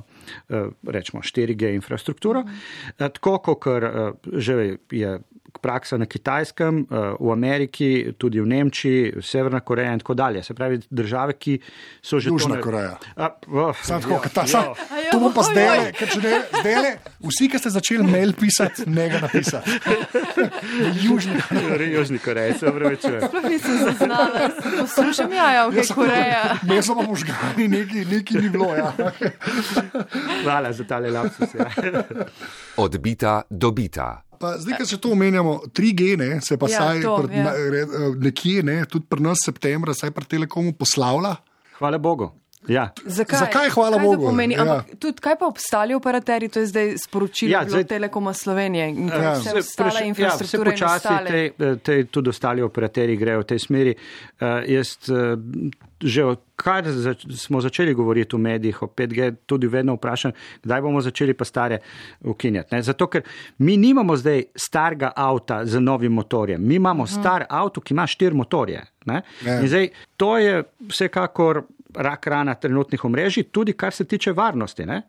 uh, 0.49 0.69
rečemo, 0.87 1.23
4G 1.23 1.75
infrastrukturo. 1.75 2.41
Uh, 2.41 3.09
tako 3.11 3.39
kot 3.39 3.67
uh, 3.67 4.15
že 4.33 4.77
je 4.91 5.19
praksa 5.63 5.99
na 5.99 6.07
Kitajskem, 6.07 6.87
uh, 6.91 7.15
v 7.21 7.33
Ameriki, 7.33 8.15
tudi 8.19 8.41
v 8.41 8.47
Nemčiji, 8.47 9.23
Severna 9.23 9.61
Koreja 9.61 9.93
in 9.93 10.03
tako 10.03 10.15
dalje. 10.15 10.43
Se 10.43 10.55
pravi, 10.55 10.81
države, 10.91 11.37
ki 11.39 11.59
so 12.03 12.21
že. 12.21 12.31
Južna 12.31 12.61
Koreja. 12.61 12.99
Uh, 13.17 13.77
Sam 13.83 14.03
tako, 14.03 14.15
ja, 14.15 14.31
ta, 14.35 14.47
sam, 14.47 14.75
to 15.13 15.21
bo 15.21 15.31
pa 15.35 15.43
zdaj, 15.47 15.93
ker 15.99 16.11
če 16.11 16.21
ne, 16.23 16.41
zdaj, 16.61 16.91
vsi, 17.29 17.49
ki 17.53 17.61
ste 17.63 17.71
začeli 17.75 18.07
mail 18.09 18.35
pisati, 18.39 18.87
ne 18.91 19.09
ga 19.13 19.21
napisati. 19.27 19.79
Južni 21.05 21.41
Koreja. 21.49 21.91
Južni 21.99 22.19
Koreja, 22.19 22.59
se 22.59 22.73
pravi, 22.75 23.01
če. 23.03 23.15
Sploh 23.29 23.49
nisem 23.49 23.79
zaznala, 23.85 24.51
poslušam 24.81 25.33
jaja, 25.33 25.67
ok, 25.69 25.95
Koreja. 25.95 26.43
So 26.85 26.97
pa 26.99 27.07
možgani, 27.07 27.69
neki, 27.69 28.05
neki 28.11 28.39
ni 28.43 28.51
bilo, 28.51 28.75
ja. 28.77 28.93
Hvala 30.43 30.73
za 30.73 30.85
tale 30.85 31.11
lapsus. 31.11 31.55
Ja. 31.55 31.71
Odbita, 32.77 33.43
dobita. 33.51 34.24
Pa 34.39 34.55
zdaj, 34.59 34.79
ko 34.79 34.87
se 34.87 34.99
to 35.01 35.13
omenjamo, 35.15 35.61
3G, 35.75 36.17
ne, 36.19 36.41
se 36.41 36.59
pa 36.59 36.69
Ja, 36.71 36.79
saj 36.79 37.03
to, 37.03 37.17
pred, 37.23 37.37
ja. 37.39 37.53
re, 37.53 37.83
nekje, 38.21 38.63
ne, 38.63 38.79
tudi 38.91 39.07
pri 39.09 39.23
nas 39.23 39.45
septembra, 39.45 39.95
saj 39.95 40.11
pri 40.11 40.25
Telekomu 40.37 40.73
poslavlja. 40.79 41.37
Hvala 41.79 41.99
Bogu. 41.99 42.31
Ja. 42.69 42.93
Zakaj? 43.05 43.39
Zakaj, 43.39 43.71
hvala 43.71 43.97
kaj 43.97 44.07
Bogu? 44.07 44.27
Pomeni? 44.27 44.55
Ja. 44.55 44.85
Tudi 44.99 45.21
kaj 45.21 45.37
pa 45.37 45.47
obstali 45.47 45.95
operaterji, 45.95 46.49
to 46.49 46.61
je 46.61 46.67
zdaj 46.67 46.95
sporočilo 46.99 47.51
Ja, 47.51 47.61
ja, 47.61 47.69
zdaj- 47.69 47.85
Telekoma 47.87 48.33
Slovenije 48.33 48.89
in 48.89 49.09
Ja. 49.09 49.23
ja. 49.23 49.33
vse 49.33 49.53
ostale 49.55 49.91
preš- 49.91 50.07
infrastrukture 50.07 50.71
ja, 50.71 50.87
vse 50.89 51.09
počasi 51.09 51.53
te, 51.59 51.77
te, 51.79 52.05
tudi 52.05 52.29
ostali 52.29 52.63
operaterji 52.63 53.17
grejo 53.17 53.41
v 53.41 53.45
tej 53.45 53.59
smeri. 53.59 53.95
Uh, 54.41 54.47
jaz 54.67 54.97
uh, 55.09 55.39
že 56.01 56.21
odkar 56.23 56.85
zač 56.85 57.25
smo 57.31 57.61
začeli 57.61 57.95
govoriti 57.95 58.37
v 58.37 58.41
medijih 58.41 58.83
o 58.83 58.87
5G, 58.87 59.35
tudi 59.47 59.67
vedno 59.67 59.95
vprašam, 59.95 60.33
kdaj 60.61 60.81
bomo 60.81 61.01
začeli 61.01 61.33
pa 61.33 61.45
stare 61.45 61.79
ukinjati. 62.21 62.75
Ne? 62.75 62.83
Zato, 62.83 63.07
ker 63.07 63.23
mi 63.59 63.77
nimamo 63.77 64.13
zdaj 64.13 64.43
starega 64.55 65.13
avta 65.17 65.65
z 65.65 65.81
novim 65.81 66.13
motorjem, 66.13 66.61
mi 66.61 66.75
imamo 66.75 67.07
star 67.07 67.47
avto, 67.49 67.81
ki 67.81 67.95
ima 67.95 68.07
štiri 68.07 68.35
motorje. 68.35 68.83
Ne? 69.05 69.23
Ja. 69.45 69.61
In 69.61 69.69
zdaj 69.69 69.89
to 70.17 70.39
je 70.39 70.63
vsekakor 70.83 71.63
rak 71.97 72.27
rana 72.27 72.55
trenutnih 72.55 73.05
omrežij, 73.05 73.51
tudi 73.53 73.73
kar 73.73 73.93
se 73.93 74.05
tiče 74.05 74.33
varnosti. 74.33 74.87
Ne? 74.87 75.03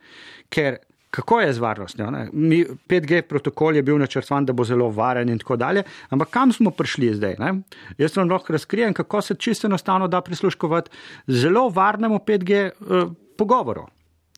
Ker 0.50 0.78
kako 1.16 1.40
je 1.40 1.54
z 1.54 1.60
varnostjo? 1.60 2.12
Ne? 2.12 2.28
Mi, 2.34 2.66
5G 2.90 3.22
protokol 3.22 3.76
je 3.76 3.84
bil 3.84 4.00
načrtovan, 4.00 4.46
da 4.46 4.54
bo 4.54 4.66
zelo 4.68 4.90
varen 4.92 5.30
in 5.32 5.40
tako 5.40 5.56
dalje, 5.56 5.84
ampak 6.10 6.30
kam 6.30 6.52
smo 6.52 6.72
prišli 6.76 7.14
zdaj? 7.16 7.38
Ne? 7.40 7.54
Jaz 7.98 8.18
vam 8.18 8.32
lahko 8.32 8.54
razkrijem, 8.54 8.94
kako 8.94 9.22
se 9.22 9.36
čisto 9.36 9.68
enostavno 9.68 10.08
da 10.08 10.22
prisluškovati 10.22 10.92
zelo 11.28 11.70
varnemu 11.70 12.20
5G 12.28 12.72
uh, 12.72 13.12
pogovoru. 13.38 13.88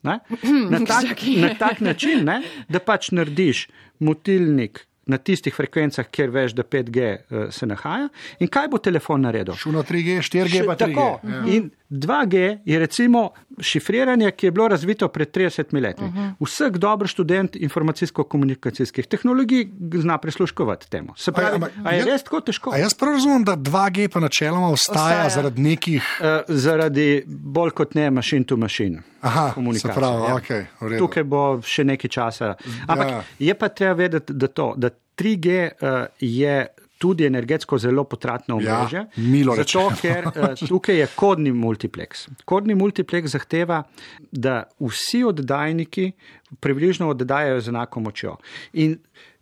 Ne? 0.04 0.20
Na, 0.72 0.86
tak, 0.86 1.24
na 1.38 1.54
tak 1.60 1.80
način, 1.82 2.26
ne? 2.26 2.42
da 2.70 2.80
pač 2.80 3.12
narediš 3.12 3.68
motilnik 4.00 4.86
na 5.08 5.18
tistih 5.18 5.56
frekvencah, 5.56 6.06
kjer 6.12 6.30
veš, 6.30 6.54
da 6.54 6.64
5G 6.64 7.08
uh, 7.16 7.48
se 7.52 7.66
nahaja. 7.66 8.10
In 8.44 8.52
kaj 8.52 8.68
bo 8.68 8.78
telefon 8.84 9.24
naredil? 9.24 9.56
Šuno 9.56 9.84
3G, 9.88 10.20
4G, 10.20 10.66
pa 10.68 10.76
3G. 10.76 10.78
Tako. 10.84 11.08
Ja. 11.24 11.44
In 11.56 11.70
2G 11.90 12.36
je 12.66 12.80
recimo 12.80 13.30
šifriranje, 13.60 14.32
ki 14.32 14.46
je 14.46 14.52
bilo 14.52 14.68
razvito 14.68 15.08
pred 15.08 15.32
30 15.32 15.82
leti. 15.82 16.04
Uh 16.04 16.10
-huh. 16.10 16.34
Vsak 16.42 16.78
dober 16.78 17.08
študent 17.08 17.56
informacijsko-komunikacijskih 17.56 19.08
tehnologij 19.08 19.68
zna 19.94 20.18
prisluškovati 20.18 20.90
temu. 20.90 21.14
Se 21.16 21.32
pravi, 21.32 21.56
ampak 21.56 21.72
a 21.84 21.92
je 21.92 22.02
jaz- 22.02 22.06
res 22.06 22.24
tako 22.24 22.42
težko? 22.42 22.72
A 22.74 22.78
jaz 22.78 22.94
prav 22.94 23.14
razumem, 23.14 23.44
da 23.44 23.56
2G 23.56 24.08
pa 24.08 24.20
načeloma 24.20 24.68
ostaja, 24.68 25.00
Ostaja. 25.02 25.30
zaradi 25.30 25.62
nekih. 25.62 26.04
Uh, 26.20 26.26
zaradi 26.48 27.24
bolj 27.28 27.72
kot 27.72 27.96
ne 27.96 28.12
machine 28.12 28.44
to 28.44 28.58
machine. 28.58 29.02
Aha, 29.22 29.54
se 29.74 29.88
pravi, 29.88 30.24
ja. 30.24 30.36
okej, 30.36 30.66
v 30.82 30.88
redu. 30.88 30.98
Tukaj 31.00 31.24
bo 31.24 31.62
še 31.62 31.84
nekaj 31.84 32.10
časa. 32.10 32.56
Ampak 32.88 33.08
Ja. 33.10 33.24
je 33.40 33.54
pa 33.54 33.70
treba 33.70 33.94
vedeti, 33.94 34.34
da, 34.34 34.48
to, 34.48 34.74
da 34.78 34.90
3G 35.18 35.48
uh, 35.72 35.90
je 36.20 36.68
tudi 36.98 37.26
energetsko 37.26 37.78
zelo 37.78 38.04
potratno 38.04 38.60
Ja, 38.62 38.78
omrežje. 38.80 39.06
milo 39.18 39.56
zato, 39.56 39.90
rečeno. 39.90 39.96
ker 40.02 40.26
uh, 40.28 40.56
tukaj 40.70 40.96
je 40.96 41.08
kodni 41.16 41.52
multiplex. 41.52 42.28
Kodni 42.46 42.76
multiplex 42.76 43.30
zahteva, 43.30 43.84
da 44.32 44.64
vsi 44.80 45.24
oddajniki 45.24 46.12
približno 46.60 47.10
oddajajo 47.10 47.62
z 47.62 47.68
enako 47.70 48.00
močjo. 48.00 48.36
In 48.74 48.98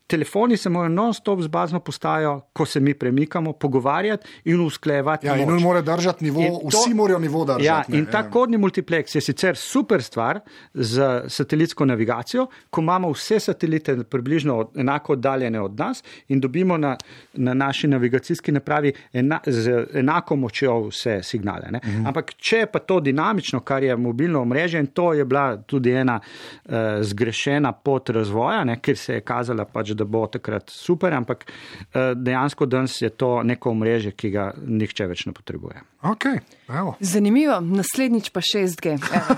Telefoni 0.07 0.57
se 0.57 0.69
morajo 0.69 0.89
non-stop 0.91 1.41
z 1.41 1.47
bazno 1.47 1.79
postajo, 1.79 2.41
ko 2.53 2.65
se 2.65 2.79
mi 2.79 2.93
premikamo, 2.95 3.53
pogovarjati 3.53 4.27
in 4.45 4.59
usklajevati. 4.61 5.27
Ja, 5.27 5.35
in 5.35 5.41
moč. 5.41 5.53
on 5.53 5.61
mora 5.61 5.81
držati 5.83 6.23
nivo, 6.23 6.41
In 6.41 6.59
to- 6.61 6.77
vsi 6.77 6.93
morajo 6.93 7.19
nivo 7.19 7.45
držati. 7.45 7.63
Ja, 7.63 7.83
ne, 7.87 7.97
in 7.97 8.05
ta 8.05 8.17
ja. 8.17 8.29
kodni 8.29 8.57
multiplex 8.57 9.15
je 9.15 9.21
sicer 9.23 9.55
super 9.55 10.03
stvar 10.03 10.39
za 10.73 11.23
satelitsko 11.27 11.85
navigacijo, 11.85 12.47
ko 12.69 12.81
imamo 12.81 13.09
vse 13.09 13.39
satelite 13.41 14.03
približno 14.05 14.57
od- 14.57 14.69
enako 14.75 15.13
oddaljene 15.13 15.61
od 15.61 15.77
nas 15.77 16.03
in 16.27 16.39
dobimo 16.39 16.77
na, 16.77 16.97
na 17.33 17.53
naši 17.55 17.87
navigacijski 17.87 18.51
napravi 18.51 18.93
ena, 19.13 19.39
z 19.45 19.71
enako 19.93 20.35
močjo 20.37 20.79
vse 20.83 21.19
signale. 21.23 21.61
Uh 21.73 21.85
Mhm. 21.85 22.07
Ampak 22.07 22.33
če 22.35 22.57
je 22.57 22.65
pa 22.67 22.79
to 22.79 22.99
dinamično, 22.99 23.59
kar 23.59 23.83
je 23.83 23.95
mobilno 23.97 24.41
omrežje, 24.41 24.79
in 24.79 24.87
to 24.87 25.13
je 25.13 25.25
bila 25.25 25.57
tudi 25.57 25.91
ena 25.91 26.19
uh, 26.65 26.71
zgrešena 27.01 27.71
pot 27.73 28.09
razvoja, 28.09 28.63
ne, 28.63 28.77
ker 28.77 28.97
se 28.97 29.13
je 29.13 29.21
kazala 29.21 29.65
pač, 29.65 29.94
da 29.95 30.05
bo 30.05 30.25
takrat 30.31 30.69
super, 30.73 31.13
ampak 31.17 31.45
uh, 31.47 32.13
dejansko 32.17 32.67
danes 32.69 32.97
je 33.01 33.09
to 33.09 33.39
neko 33.43 33.73
omrežje, 33.75 34.15
ki 34.17 34.31
ga 34.33 34.49
nihče 34.55 35.09
več 35.11 35.25
ne 35.29 35.35
potrebuje. 35.35 35.83
Okay, 36.05 36.41
evo. 36.69 36.95
Zanimivo, 36.99 37.59
naslednjič 37.59 38.29
pa 38.29 38.39
6G. 38.39 38.87
Evo, 38.87 39.35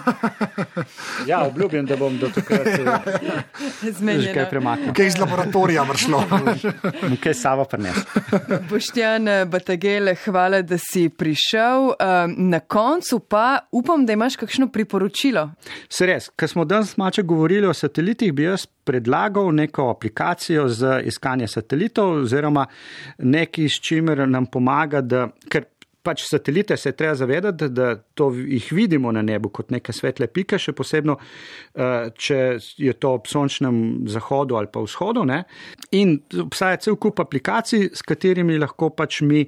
Ja, 1.27 1.43
obljubim, 1.43 1.85
da 1.85 1.95
bom 1.97 2.17
do 2.17 2.29
takrat 2.35 2.67
eh, 2.67 3.91
Zmenjeno. 3.91 4.33
kaj 4.33 4.49
premaknil. 4.49 4.93
Kaj 4.93 5.07
iz 5.07 5.17
laboratorija 5.17 5.83
vršlo? 5.83 6.23
Kaj 7.23 7.33
sava 7.33 7.65
prines. 7.65 7.95
Boštjan 8.69 9.25
Batagele, 9.49 10.15
hvala, 10.25 10.61
da 10.61 10.77
si 10.77 11.09
prišel. 11.09 11.87
Um, 11.87 12.35
na 12.49 12.59
koncu 12.59 13.19
pa 13.19 13.59
upam, 13.71 14.05
da 14.05 14.13
imaš 14.13 14.35
kakšno 14.35 14.67
priporočilo. 14.67 15.49
Se 15.89 16.05
res, 16.05 16.29
ker 16.35 16.49
smo 16.49 16.65
danes 16.65 16.97
mače 16.97 17.23
govorili 17.23 17.67
o 17.67 17.73
satelitih, 17.73 18.33
bi 18.33 18.43
jaz 18.43 18.65
predlagal 18.87 19.51
neko 19.55 19.89
aplikacijo 19.89 20.67
za 20.67 20.99
iskanje 21.01 21.47
satelitov 21.47 22.21
oziroma 22.21 22.65
nekaj, 23.17 23.65
s 23.69 23.81
čimer 23.81 24.27
nam 24.29 24.45
pomaga, 24.45 25.01
da, 25.01 25.27
ker 25.49 25.65
pač 26.07 26.23
satelite 26.23 26.77
se 26.79 26.93
treba 26.95 27.15
zavedati, 27.19 27.67
da 27.69 27.95
to 28.15 28.29
jih 28.31 28.69
vidimo 28.71 29.11
na 29.11 29.21
nebu 29.21 29.51
kot 29.53 29.73
neke 29.75 29.93
svetle 29.93 30.29
pike, 30.31 30.59
še 30.61 30.71
posebno, 30.77 31.17
eh, 31.75 32.09
če 32.15 32.39
je 32.79 32.93
to 32.95 33.13
ob 33.19 33.27
sončnem 33.27 34.07
zahodu 34.07 34.55
ali 34.55 34.71
pa 34.71 34.83
vzhodu. 34.85 35.25
Ne? 35.27 35.43
In 35.99 36.17
obstaja 36.45 36.79
cel 36.87 36.95
kup 36.95 37.19
aplikacij, 37.23 37.89
s 37.93 38.05
katerimi 38.07 38.59
lahko 38.61 38.89
pač 38.95 39.21
mi 39.21 39.43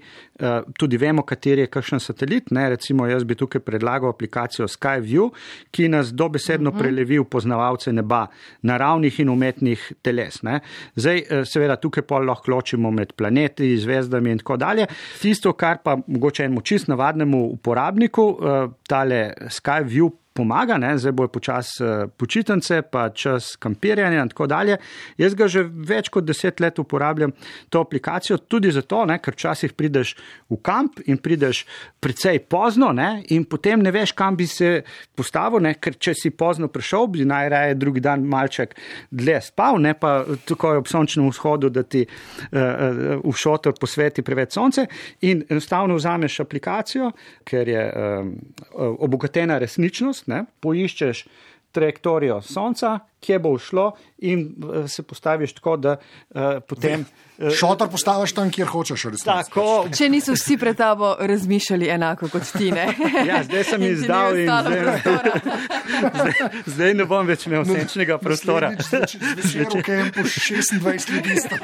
tudi 0.77 0.97
vemo, 0.97 1.23
kateri 1.27 1.65
je 1.65 1.71
kakšen 1.71 1.99
satelit. 1.99 2.51
Ne? 2.51 2.69
Recimo, 2.69 3.07
jaz 3.07 3.23
bi 3.27 3.35
tukaj 3.35 3.61
predlagal 3.65 4.13
aplikacijo 4.13 4.67
SkyView, 4.67 5.29
ki 5.71 5.89
nas 5.91 6.13
dobesedno 6.13 6.71
prelevi 6.77 7.19
v 7.19 7.27
poznavalce 7.29 7.93
neba, 7.93 8.25
naravnih 8.61 9.19
in 9.19 9.33
umetnih 9.33 9.85
teles. 10.01 10.41
Ne? 10.43 10.59
Zdaj, 10.95 11.19
eh, 11.19 11.43
seveda, 11.45 11.75
tukaj 11.75 12.07
pa 12.07 12.21
lahko 12.23 12.51
ločimo 12.55 12.91
med 12.91 13.13
planeti, 13.13 13.75
zvezdami 13.77 14.31
in 14.31 14.41
tako 14.43 14.57
dalje. 14.57 14.87
Tisto, 15.21 15.53
kar 15.53 15.83
pa 15.83 15.97
mogoče 16.07 16.45
enemu 16.45 16.61
čist 16.61 16.87
navadnemu 16.87 17.43
uporabniku, 17.59 18.29
eh, 18.39 18.67
tale 18.87 19.33
SkyView 19.49 20.11
pomaga, 20.39 20.77
ne? 20.79 20.93
zdaj 20.97 21.13
bojo 21.15 21.31
počasi 21.35 21.83
uh, 21.83 22.07
počitnice, 22.17 22.81
pa 22.91 23.09
čas 23.11 23.51
kampiranja 23.59 24.23
in 24.23 24.31
tako 24.31 24.47
dalje. 24.47 24.77
Jaz 25.19 25.35
ga 25.35 25.49
že 25.51 25.65
več 25.67 26.07
kot 26.13 26.27
deset 26.27 26.61
let 26.63 26.79
uporabljam 26.79 27.33
to 27.69 27.81
aplikacijo 27.83 28.37
tudi 28.39 28.71
zato, 28.71 29.03
ne? 29.09 29.19
ker 29.19 29.35
včasih 29.35 29.73
prideš 29.75 30.15
v 30.49 30.59
kamp 30.63 31.01
in 31.11 31.19
prideš 31.19 31.65
precej 31.99 32.39
pozno 32.47 32.93
ne? 32.95 33.09
in 33.35 33.43
potem 33.49 33.83
ne 33.83 33.91
veš, 33.91 34.13
kam 34.15 34.37
bi 34.39 34.47
se 34.47 34.83
postavil, 35.15 35.63
ne? 35.65 35.75
ker 35.75 35.97
če 35.99 36.15
si 36.15 36.31
pozno 36.31 36.69
prišel, 36.71 37.09
bi 37.11 37.27
najraje 37.27 37.75
drugi 37.79 38.03
dan 38.05 38.23
malček 38.29 38.77
dlje 39.11 39.41
spal, 39.49 39.81
ne 39.83 39.93
pa 39.99 40.21
tako 40.47 40.77
ob 40.79 40.87
sončnem 40.87 41.27
vzhodu, 41.33 41.71
da 41.73 41.83
ti 41.83 42.05
uh, 42.05 42.59
uh, 42.59 43.11
v 43.25 43.35
šotor 43.35 43.75
posveti 43.79 44.23
preveč 44.25 44.55
sonce 44.55 44.87
in 45.27 45.43
enostavno 45.49 45.99
vzameš 45.99 46.39
aplikacijo, 46.45 47.11
ker 47.43 47.67
je 47.67 47.83
um, 47.89 48.33
obogatena 49.03 49.59
resničnost, 49.59 50.28
ne, 50.29 50.43
poiščeš 50.59 51.25
trajektorijo 51.71 52.39
Sonca, 52.41 52.95
kje 53.21 53.37
bo 53.39 53.51
šlo, 53.61 53.91
in 54.25 54.39
uh, 54.57 54.87
se 54.89 55.03
postaviš 55.05 55.51
tako, 55.53 55.75
da 55.77 55.91
uh, 55.99 56.41
potem. 56.65 57.03
Uh, 57.37 57.51
Šotor 57.53 57.87
postaviš 57.87 58.33
tam, 58.33 58.49
kjer 58.51 58.67
hočeš. 58.67 59.03
v 59.05 59.09
resnici. 59.09 59.25
tako, 59.27 59.65
Če 59.95 60.09
niso 60.09 60.33
vsi 60.33 60.57
pred 60.57 60.75
tabo 60.75 61.13
razmišljali 61.19 61.87
enako 61.87 62.27
kot 62.27 62.49
ti, 62.51 62.71
ne? 62.71 62.87
Ja, 63.23 63.43
zdaj 63.45 63.63
sem 63.63 63.85
In 63.85 63.93
izdal 63.93 64.35
in 64.35 64.49
zdaj- 64.49 64.99
zdaj, 66.15 66.33
zdaj 66.65 66.93
ne 66.93 67.05
bom 67.05 67.27
več 67.27 67.45
imel 67.47 67.63
senčnega 67.65 68.17
prostora. 68.17 68.73
Naslednjič 68.73 69.15
Zvečer 69.45 69.79
v 69.79 69.85
kampu 69.85 70.25
26 70.25 71.13
ljudi 71.13 71.37
sta. 71.37 71.61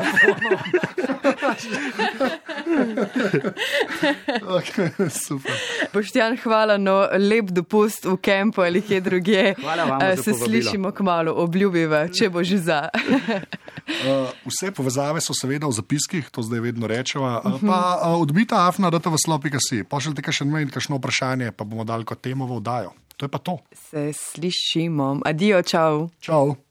Okay, 4.45 5.09
super. 5.09 5.53
Boštjan, 5.93 6.37
hvala, 6.43 6.77
no 6.77 7.07
lep 7.17 7.51
dopust 7.53 8.05
v 8.05 8.17
kempu 8.21 8.61
ali 8.61 8.81
kje 8.81 9.01
drugje. 9.01 9.55
Eh, 10.01 10.17
Se 10.17 10.33
slišimo 10.33 10.91
k 10.91 10.99
malu, 11.05 11.33
obljubiva, 11.35 12.07
če 12.07 12.29
bo 12.29 12.43
že 12.43 12.57
za. 12.57 12.89
Uh, 12.93 14.29
vse 14.49 14.71
povezave 14.75 15.21
so 15.21 15.33
seveda 15.33 15.67
v 15.67 15.73
zapiskih, 15.77 16.29
to 16.31 16.41
zdaj 16.45 16.59
vedno 16.59 16.87
rečemo. 16.87 17.41
Uh, 17.43 17.59
pa 17.61 17.79
uh, 18.01 18.21
odbita 18.21 18.67
afna, 18.67 18.89
da 18.89 18.99
te 18.99 19.09
v 19.09 19.19
slopika 19.21 19.61
si. 19.61 19.83
Pošljite 19.83 20.21
še 20.31 20.45
nekaj, 20.45 20.73
kakšno 20.77 21.01
vprašanje, 21.01 21.51
pa 21.55 21.63
bomo 21.67 21.85
dali 21.87 22.05
kot 22.05 22.21
temo 22.21 22.47
v 22.49 22.61
oddajo. 22.61 22.93
To 23.15 23.25
je 23.25 23.31
pa 23.31 23.39
to. 23.39 23.59
Se 23.71 24.11
slišimo. 24.11 25.23
Adijo, 25.23 25.61
čau. 25.63 26.09
Čau. 26.19 26.64